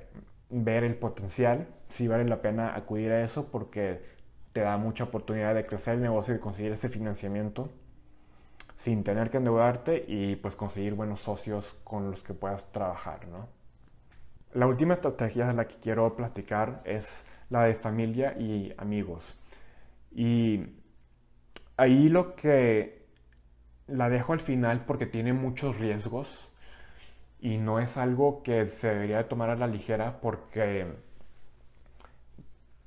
ver 0.49 0.86
el 0.86 0.95
potencial, 0.95 1.67
sí 1.89 2.08
vale 2.08 2.23
la 2.23 2.41
pena 2.41 2.73
acudir 2.73 3.12
a 3.12 3.21
eso 3.21 3.47
porque 3.51 4.01
te 4.53 4.62
da 4.62 4.77
mucha 4.77 5.03
oportunidad 5.03 5.53
de 5.56 5.65
crecer 5.65 5.95
el 5.95 6.01
negocio 6.01 6.34
y 6.34 6.39
conseguir 6.39 6.71
ese 6.71 6.88
financiamiento 6.88 7.69
sin 8.77 9.03
tener 9.03 9.30
que 9.30 9.38
endeudarte 9.38 10.06
y 10.08 10.38
pues 10.38 10.56
conseguir 10.56 10.93
buenos 10.93 11.19
socios 11.19 11.75
con 11.84 12.12
los 12.12 12.23
que 12.23 12.34
puedas 12.34 12.71
trabajar, 12.71 13.27
¿no? 13.27 13.49
La 14.53 14.67
última 14.67 14.93
estrategia 14.93 15.47
de 15.47 15.53
la 15.53 15.67
que 15.67 15.75
quiero 15.75 16.15
platicar 16.15 16.82
es 16.86 17.25
la 17.49 17.63
de 17.63 17.75
familia 17.75 18.38
y 18.39 18.73
amigos. 18.77 19.36
Y 20.12 20.65
ahí 21.75 22.08
lo 22.08 22.36
que 22.36 22.96
la 23.88 24.10
dejo 24.10 24.34
al 24.34 24.39
final 24.39 24.84
porque 24.86 25.06
tiene 25.06 25.34
muchos 25.34 25.78
riesgos 25.78 26.52
y 27.39 27.58
no 27.58 27.80
es 27.80 27.97
algo 27.97 28.43
que 28.43 28.67
se 28.67 28.89
debería 28.89 29.28
tomar 29.28 29.50
a 29.50 29.56
la 29.56 29.67
ligera 29.67 30.19
porque 30.21 30.88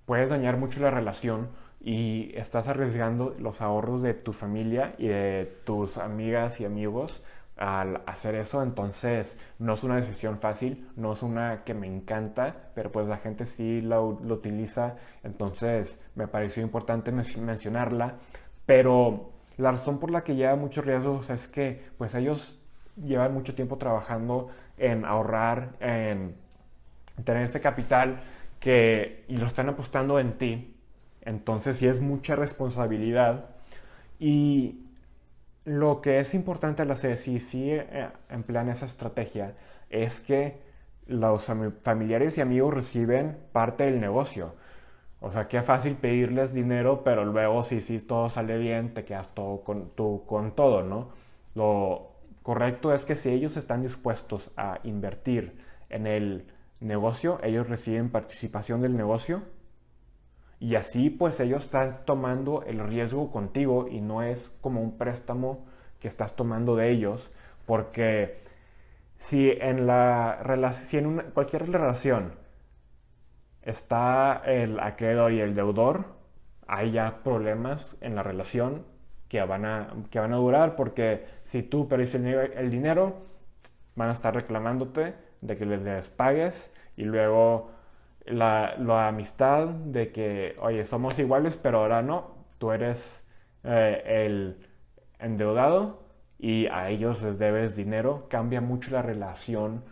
puedes 0.07 0.31
dañar 0.31 0.57
mucho 0.57 0.81
la 0.81 0.91
relación 0.91 1.51
y 1.81 2.33
estás 2.35 2.69
arriesgando 2.69 3.35
los 3.39 3.63
ahorros 3.63 4.03
de 4.03 4.13
tu 4.13 4.33
familia 4.33 4.95
y 4.99 5.09
de 5.09 5.61
tus 5.65 5.97
amigas 5.97 6.61
y 6.61 6.65
amigos 6.67 7.23
al 7.57 8.03
hacer 8.07 8.37
eso, 8.37 8.63
entonces 8.63 9.39
no 9.59 9.75
es 9.75 9.85
una 9.85 9.97
decisión 9.97 10.39
fácil, 10.39 10.89
no 10.97 11.13
es 11.13 11.23
una 11.23 11.63
que 11.63 11.75
me 11.75 11.87
encanta, 11.87 12.71
pero 12.75 12.91
pues 12.91 13.07
la 13.07 13.19
gente 13.19 13.45
sí 13.45 13.83
lo, 13.83 14.19
lo 14.23 14.37
utiliza, 14.37 14.97
entonces 15.23 16.01
me 16.15 16.27
pareció 16.27 16.63
importante 16.63 17.13
mencionarla, 17.13 18.17
pero 18.65 19.31
la 19.61 19.73
razón 19.73 19.99
por 19.99 20.11
la 20.11 20.25
que 20.25 20.35
lleva 20.35 20.57
muchos 20.57 20.85
riesgos 20.85 21.31
es 21.31 21.49
que 21.49 21.83
pues 21.99 22.14
ellos 22.14 22.59
llevan 22.96 23.35
mucho 23.35 23.55
tiempo 23.55 23.77
trabajando 23.79 24.49
en 24.77 25.05
ahorrar, 25.05 25.70
en 25.81 26.35
tener 27.25 27.44
ese 27.44 27.61
capital 27.61 28.20
que, 28.59 29.25
y 29.29 29.37
lo 29.37 29.46
están 29.46 29.68
apostando 29.68 30.18
en 30.18 30.38
ti. 30.38 30.75
Entonces 31.23 31.77
sí 31.79 31.87
es 31.87 32.01
mucha 32.01 32.37
responsabilidad. 32.37 33.51
Y 34.18 34.87
lo 35.64 36.01
que 36.01 36.20
es 36.20 36.35
importante 36.35 36.83
al 36.83 36.90
hacer, 36.90 37.16
si 37.16 37.40
sí 37.40 37.70
eh, 37.70 38.09
emplean 38.29 38.68
esa 38.68 38.87
estrategia, 38.87 39.55
es 39.90 40.20
que 40.20 40.61
los 41.07 41.51
familiares 41.83 42.38
y 42.38 42.40
amigos 42.40 42.73
reciben 42.73 43.37
parte 43.53 43.85
del 43.85 44.01
negocio. 44.01 44.55
O 45.21 45.31
sea, 45.31 45.49
qué 45.49 45.63
fácil 45.63 45.97
pedirles 45.97 46.55
dinero, 46.55 47.03
pero 47.05 47.25
luego 47.25 47.63
si, 47.63 47.83
si 47.83 48.01
todo 48.01 48.29
sale 48.29 48.57
bien, 48.59 48.95
te 48.95 49.05
quedas 49.05 49.35
todo 49.35 49.63
con, 49.63 49.91
tú, 49.95 50.25
con 50.27 50.55
todo, 50.55 50.83
¿no? 50.83 51.11
Lo 51.55 52.13
correcto 52.43 52.95
es 52.95 53.05
que 53.05 53.17
si 53.17 53.31
ellos 53.31 53.57
están 53.57 53.83
dispuestos 53.83 54.51
a 54.57 54.81
invertir 54.85 55.59
en 55.91 56.07
el 56.07 56.47
negocio, 56.81 57.39
ellos 57.43 57.69
reciben 57.69 58.11
participación 58.11 58.81
del 58.81 58.97
negocio 58.97 59.43
y 60.61 60.75
así 60.75 61.09
pues 61.11 61.41
ellos 61.41 61.65
están 61.65 62.05
tomando 62.05 62.63
el 62.65 62.81
riesgo 62.81 63.31
contigo 63.31 63.89
y 63.89 64.01
no 64.01 64.23
es 64.23 64.51
como 64.61 64.83
un 64.83 64.99
préstamo 64.99 65.67
que 65.99 66.09
estás 66.09 66.37
tomando 66.37 66.77
de 66.77 66.91
ellos, 66.91 67.31
porque 67.67 68.37
si 69.17 69.51
en, 69.51 69.87
la, 69.87 70.73
si 70.73 70.99
en 70.99 71.23
cualquier 71.35 71.71
relación 71.71 72.35
está 73.62 74.42
el 74.44 74.81
acreedor 74.81 75.33
y 75.33 75.40
el 75.40 75.55
deudor, 75.55 76.05
hay 76.66 76.92
ya 76.92 77.23
problemas 77.23 77.96
en 78.01 78.14
la 78.14 78.23
relación 78.23 78.85
que 79.29 79.42
van 79.42 79.64
a, 79.64 79.88
que 80.11 80.18
van 80.18 80.33
a 80.33 80.37
durar 80.37 80.77
porque 80.77 81.25
si 81.44 81.62
tú 81.62 81.88
perdiste 81.88 82.18
el, 82.18 82.70
dinero, 82.70 83.23
van 83.96 84.09
a 84.09 84.12
estar 84.12 84.35
reclamándote 84.35 85.14
de 85.40 85.57
que 85.57 85.66
les 85.66 86.09
pagues 86.11 86.70
y 86.96 87.05
luego 87.05 87.70
la, 88.27 88.75
amistad 89.09 89.68
de 89.68 90.12
que, 90.12 90.57
oye, 90.61 90.85
somos 90.85 91.18
iguales, 91.18 91.57
pero 91.57 91.79
ahora 91.79 92.03
no, 92.03 92.44
tú 92.59 92.73
eres 92.73 93.25
eh, 93.64 94.03
el 94.27 94.66
endeudado 95.18 96.03
y 96.38 96.66
a 96.66 96.88
ellos 96.88 97.23
les 97.23 97.38
debes 97.38 97.77
dinero. 97.77 98.27
Cambia 98.29 98.61
mucho 98.61 98.90
la 98.90 99.03
relación 99.03 99.85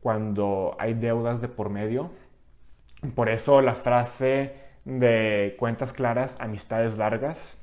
cuando 0.00 0.76
hay 0.78 0.94
deudas 0.94 1.40
de 1.40 1.48
por 1.48 1.70
medio 1.70 2.10
por 3.14 3.28
eso 3.28 3.60
la 3.60 3.74
frase 3.74 4.54
de 4.84 5.56
cuentas 5.58 5.92
claras, 5.92 6.36
amistades 6.38 6.96
largas, 6.96 7.56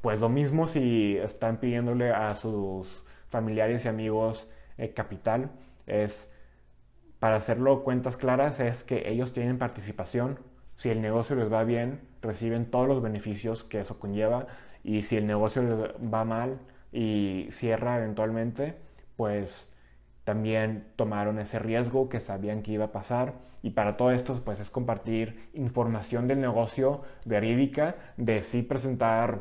pues 0.00 0.20
lo 0.20 0.28
mismo 0.28 0.66
si 0.66 1.16
están 1.18 1.58
pidiéndole 1.58 2.10
a 2.10 2.30
sus 2.34 3.04
familiares 3.28 3.84
y 3.84 3.88
amigos 3.88 4.48
eh, 4.78 4.92
capital, 4.92 5.50
es 5.86 6.28
para 7.20 7.36
hacerlo 7.36 7.84
cuentas 7.84 8.16
claras 8.16 8.60
es 8.60 8.82
que 8.82 9.08
ellos 9.10 9.32
tienen 9.32 9.58
participación. 9.58 10.38
Si 10.76 10.88
el 10.88 11.02
negocio 11.02 11.36
les 11.36 11.52
va 11.52 11.64
bien, 11.64 12.00
reciben 12.22 12.70
todos 12.70 12.88
los 12.88 13.02
beneficios 13.02 13.62
que 13.62 13.80
eso 13.80 13.98
conlleva. 13.98 14.46
Y 14.82 15.02
si 15.02 15.18
el 15.18 15.26
negocio 15.26 15.62
les 15.62 15.78
va 16.12 16.24
mal 16.24 16.58
y 16.92 17.48
cierra 17.50 17.98
eventualmente, 17.98 18.74
pues 19.16 19.68
también 20.30 20.84
tomaron 20.94 21.40
ese 21.40 21.58
riesgo 21.58 22.08
que 22.08 22.20
sabían 22.20 22.62
que 22.62 22.70
iba 22.70 22.84
a 22.84 22.92
pasar. 22.92 23.34
Y 23.64 23.70
para 23.70 23.96
todo 23.96 24.12
esto 24.12 24.40
pues 24.44 24.60
es 24.60 24.70
compartir 24.70 25.50
información 25.54 26.28
del 26.28 26.40
negocio 26.40 27.02
verídica, 27.26 27.96
de 28.16 28.40
sí 28.40 28.62
presentar 28.62 29.40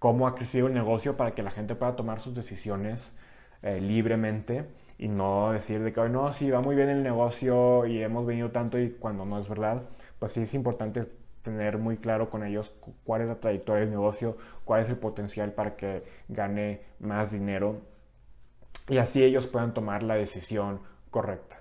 cómo 0.00 0.26
ha 0.26 0.34
crecido 0.34 0.66
el 0.66 0.74
negocio 0.74 1.16
para 1.16 1.36
que 1.36 1.44
la 1.44 1.52
gente 1.52 1.76
pueda 1.76 1.94
tomar 1.94 2.18
sus 2.18 2.34
decisiones 2.34 3.14
eh, 3.62 3.80
libremente 3.80 4.64
y 4.98 5.06
no 5.06 5.52
decir 5.52 5.80
de 5.84 5.92
que 5.92 6.00
hoy 6.00 6.10
no, 6.10 6.32
sí 6.32 6.50
va 6.50 6.60
muy 6.60 6.74
bien 6.74 6.88
el 6.88 7.04
negocio 7.04 7.86
y 7.86 8.02
hemos 8.02 8.26
venido 8.26 8.50
tanto 8.50 8.80
y 8.80 8.90
cuando 8.90 9.24
no 9.24 9.38
es 9.38 9.48
verdad, 9.48 9.82
pues 10.18 10.32
sí 10.32 10.40
es 10.40 10.52
importante 10.52 11.06
tener 11.42 11.78
muy 11.78 11.96
claro 11.98 12.28
con 12.28 12.42
ellos 12.42 12.74
cuál 13.04 13.20
es 13.22 13.28
la 13.28 13.36
trayectoria 13.36 13.82
del 13.82 13.90
negocio, 13.90 14.36
cuál 14.64 14.82
es 14.82 14.88
el 14.88 14.96
potencial 14.96 15.52
para 15.52 15.76
que 15.76 16.02
gane 16.28 16.80
más 16.98 17.30
dinero 17.30 17.82
y 18.88 18.98
así 18.98 19.22
ellos 19.22 19.46
puedan 19.46 19.74
tomar 19.74 20.02
la 20.02 20.14
decisión 20.14 20.80
correcta. 21.10 21.56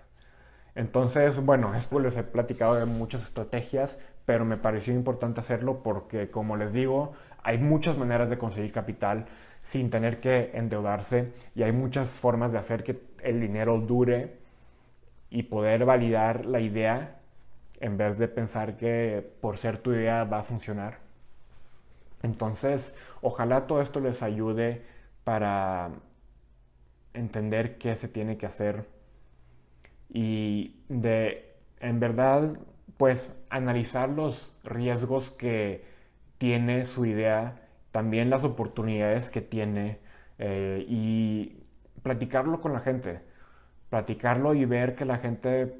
Entonces, 0.76 1.44
bueno, 1.44 1.74
esto 1.74 2.00
les 2.00 2.18
he 2.18 2.24
platicado 2.24 2.76
de 2.76 2.86
muchas 2.86 3.24
estrategias, 3.24 3.98
pero 4.26 4.44
me 4.44 4.58
pareció 4.58 4.94
importante 4.94 5.40
hacerlo 5.40 5.82
porque, 5.84 6.30
como 6.30 6.58
les 6.58 6.74
digo, 6.74 7.14
hay 7.44 7.58
muchas 7.58 7.98
maneras 7.98 8.30
de 8.30 8.38
conseguir 8.38 8.72
capital 8.72 9.26
sin 9.62 9.90
tener 9.90 10.20
que 10.20 10.52
endeudarse 10.54 11.32
y 11.56 11.64
hay 11.64 11.72
muchas 11.72 12.12
formas 12.12 12.52
de 12.52 12.58
hacer 12.58 12.84
que 12.84 13.02
el 13.24 13.40
dinero 13.40 13.80
dure 13.80 14.38
y 15.30 15.44
poder 15.44 15.86
validar 15.86 16.46
la 16.46 16.60
idea 16.60 17.20
en 17.80 17.98
vez 17.98 18.18
de 18.18 18.28
pensar 18.28 18.76
que 18.78 19.28
por 19.42 19.58
ser 19.58 19.80
tu 19.80 19.92
idea 19.94 20.24
va 20.24 20.40
a 20.40 20.44
funcionar. 20.44 21.00
Entonces, 22.22 22.96
ojalá 23.22 23.68
todo 23.68 23.82
esto 23.82 24.00
les 24.00 24.24
ayude 24.24 24.84
para 25.24 25.92
entender 27.15 27.78
qué 27.78 27.95
se 27.95 28.08
tiene 28.08 28.38
que 28.38 28.45
hacer. 28.45 28.86
Y 30.10 30.84
de, 30.89 31.56
en 31.80 31.99
verdad, 31.99 32.58
pues 32.97 33.32
analizar 33.49 34.10
los 34.10 34.56
riesgos 34.63 35.32
que 35.32 35.84
tiene 36.38 36.86
su 36.86 37.06
idea, 37.06 37.62
también 37.91 38.30
las 38.30 38.43
oportunidades 38.43 39.30
que 39.30 39.41
tiene 39.41 39.99
eh, 40.39 40.86
y 40.88 41.63
platicarlo 42.04 42.62
con 42.62 42.73
la 42.73 42.82
gente, 42.82 43.21
platicarlo 43.89 44.54
y 44.54 44.65
ver 44.65 44.95
que 44.95 45.06
la 45.06 45.17
gente, 45.17 45.78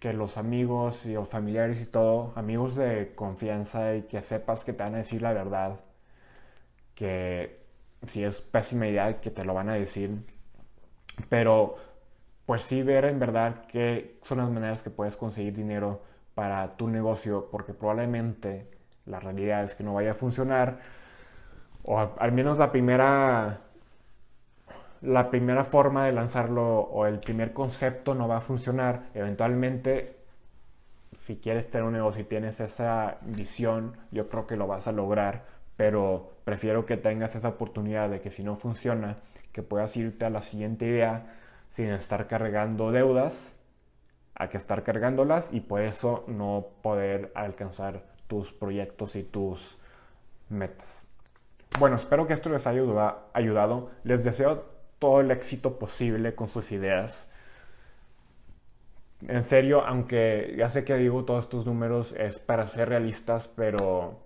que 0.00 0.12
los 0.12 0.36
amigos 0.38 1.06
y 1.06 1.14
los 1.14 1.28
familiares 1.28 1.80
y 1.80 1.86
todo, 1.86 2.32
amigos 2.36 2.76
de 2.76 3.14
confianza 3.14 3.94
y 3.96 4.02
que 4.02 4.20
sepas 4.22 4.64
que 4.64 4.72
te 4.72 4.82
van 4.82 4.94
a 4.94 4.98
decir 4.98 5.22
la 5.22 5.32
verdad, 5.32 5.80
que 6.94 7.64
si 8.06 8.24
es 8.24 8.40
pésima 8.40 8.88
idea 8.88 9.20
que 9.20 9.30
te 9.30 9.44
lo 9.44 9.54
van 9.54 9.70
a 9.70 9.74
decir 9.74 10.10
pero 11.28 11.76
pues 12.46 12.62
sí 12.62 12.82
ver 12.82 13.06
en 13.06 13.18
verdad 13.18 13.64
qué 13.68 14.18
son 14.22 14.38
las 14.38 14.50
maneras 14.50 14.82
que 14.82 14.90
puedes 14.90 15.16
conseguir 15.16 15.54
dinero 15.54 16.02
para 16.34 16.76
tu 16.76 16.88
negocio, 16.88 17.48
porque 17.50 17.72
probablemente 17.72 18.68
la 19.06 19.20
realidad 19.20 19.64
es 19.64 19.74
que 19.74 19.84
no 19.84 19.94
vaya 19.94 20.10
a 20.10 20.14
funcionar, 20.14 20.80
o 21.84 21.98
al 21.98 22.32
menos 22.32 22.58
la 22.58 22.72
primera, 22.72 23.60
la 25.02 25.30
primera 25.30 25.64
forma 25.64 26.06
de 26.06 26.12
lanzarlo 26.12 26.80
o 26.80 27.06
el 27.06 27.18
primer 27.20 27.52
concepto 27.52 28.14
no 28.14 28.26
va 28.26 28.38
a 28.38 28.40
funcionar. 28.40 29.04
Eventualmente, 29.14 30.16
si 31.18 31.36
quieres 31.36 31.70
tener 31.70 31.86
un 31.86 31.92
negocio 31.92 32.22
y 32.22 32.24
tienes 32.24 32.60
esa 32.60 33.18
visión, 33.22 33.96
yo 34.10 34.28
creo 34.28 34.46
que 34.46 34.56
lo 34.56 34.66
vas 34.66 34.88
a 34.88 34.92
lograr, 34.92 35.44
pero 35.76 36.32
prefiero 36.44 36.86
que 36.86 36.96
tengas 36.96 37.34
esa 37.34 37.48
oportunidad 37.48 38.10
de 38.10 38.20
que 38.20 38.30
si 38.30 38.42
no 38.42 38.56
funciona, 38.56 39.18
que 39.52 39.62
puedas 39.62 39.96
irte 39.96 40.24
a 40.24 40.30
la 40.30 40.42
siguiente 40.42 40.86
idea 40.86 41.34
sin 41.70 41.90
estar 41.90 42.26
cargando 42.26 42.92
deudas, 42.92 43.54
a 44.34 44.48
que 44.48 44.56
estar 44.56 44.82
cargándolas 44.82 45.52
y 45.52 45.60
por 45.60 45.82
eso 45.82 46.24
no 46.26 46.66
poder 46.82 47.32
alcanzar 47.34 48.02
tus 48.26 48.52
proyectos 48.52 49.16
y 49.16 49.22
tus 49.22 49.78
metas. 50.48 51.04
Bueno, 51.78 51.96
espero 51.96 52.26
que 52.26 52.32
esto 52.32 52.50
les 52.50 52.66
haya 52.66 52.82
ayudado. 53.32 53.90
Les 54.04 54.22
deseo 54.22 54.64
todo 54.98 55.20
el 55.20 55.30
éxito 55.30 55.78
posible 55.78 56.34
con 56.34 56.48
sus 56.48 56.70
ideas. 56.72 57.28
En 59.26 59.44
serio, 59.44 59.84
aunque 59.84 60.54
ya 60.56 60.68
sé 60.68 60.84
que 60.84 60.94
digo 60.96 61.24
todos 61.24 61.44
estos 61.44 61.66
números 61.66 62.14
es 62.16 62.38
para 62.38 62.66
ser 62.66 62.90
realistas, 62.90 63.48
pero 63.48 64.23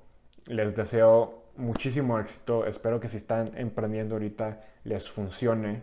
les 0.48 0.74
deseo 0.74 1.44
muchísimo 1.56 2.18
éxito. 2.18 2.66
Espero 2.66 2.98
que 3.00 3.08
si 3.08 3.18
están 3.18 3.52
emprendiendo 3.56 4.16
ahorita 4.16 4.61
les 4.84 5.08
funcione. 5.11 5.82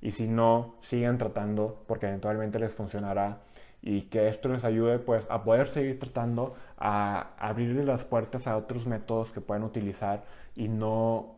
Y 0.00 0.12
si 0.12 0.26
no, 0.26 0.76
sigan 0.80 1.16
tratando 1.16 1.84
porque 1.86 2.06
eventualmente 2.06 2.58
les 2.58 2.74
funcionará. 2.74 3.42
Y 3.80 4.02
que 4.02 4.28
esto 4.28 4.48
les 4.48 4.64
ayude 4.64 4.98
pues 4.98 5.26
a 5.30 5.42
poder 5.42 5.68
seguir 5.68 5.98
tratando, 5.98 6.54
a 6.76 7.34
abrirle 7.38 7.84
las 7.84 8.04
puertas 8.04 8.46
a 8.46 8.56
otros 8.56 8.86
métodos 8.86 9.32
que 9.32 9.40
puedan 9.40 9.64
utilizar 9.64 10.24
y 10.54 10.68
no 10.68 11.36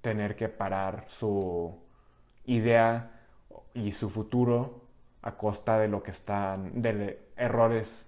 tener 0.00 0.36
que 0.36 0.48
parar 0.48 1.06
su 1.08 1.76
idea 2.44 3.10
y 3.72 3.92
su 3.92 4.10
futuro 4.10 4.82
a 5.22 5.36
costa 5.36 5.78
de 5.78 5.88
lo 5.88 6.02
que 6.02 6.10
están, 6.10 6.82
de 6.82 7.18
errores 7.36 8.06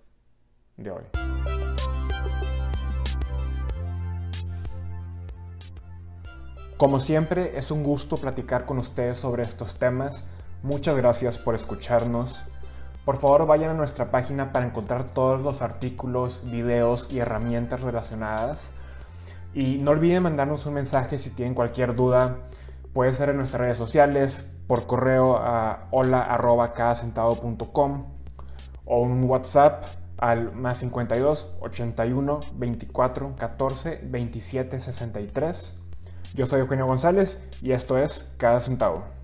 de 0.76 0.90
hoy. 0.90 1.76
Como 6.77 7.01
siempre, 7.01 7.57
es 7.57 7.71
un 7.71 7.83
gusto 7.83 8.19
platicar 8.19 8.67
con 8.67 8.79
ustedes 8.79 9.19
sobre 9.19 9.43
estos 9.43 9.79
temas. 9.79 10.27
Muchas 10.62 10.95
gracias 10.95 11.39
por 11.39 11.55
escucharnos. 11.55 12.45
Por 13.07 13.17
favor, 13.17 13.47
vayan 13.47 13.71
a 13.71 13.75
nuestra 13.75 14.11
página 14.11 14.53
para 14.53 14.67
encontrar 14.67 15.05
todos 15.05 15.41
los 15.41 15.62
artículos, 15.62 16.43
videos 16.45 17.09
y 17.11 17.21
herramientas 17.21 17.81
relacionadas. 17.81 18.73
Y 19.55 19.79
no 19.79 19.93
olviden 19.93 20.25
mandarnos 20.25 20.67
un 20.67 20.75
mensaje 20.75 21.17
si 21.17 21.31
tienen 21.31 21.55
cualquier 21.55 21.95
duda. 21.95 22.41
Puede 22.93 23.15
ser 23.15 23.31
en 23.31 23.39
nuestras 23.39 23.62
redes 23.62 23.79
sociales, 23.79 24.47
por 24.67 24.87
correo 24.87 25.39
a 25.39 25.89
hola.com 25.93 26.27
o 28.85 29.01
un 29.01 29.25
WhatsApp 29.25 29.85
al 30.19 30.53
más 30.53 30.77
52 30.79 31.55
81 31.61 32.41
24 32.55 33.35
14 33.37 34.01
27 34.05 34.79
63. 34.79 35.86
Yo 36.37 36.44
soy 36.44 36.61
Eugenio 36.61 36.85
González 36.85 37.38
y 37.62 37.72
esto 37.72 37.96
es 37.96 38.31
Cada 38.37 38.61
Centavo. 38.61 39.15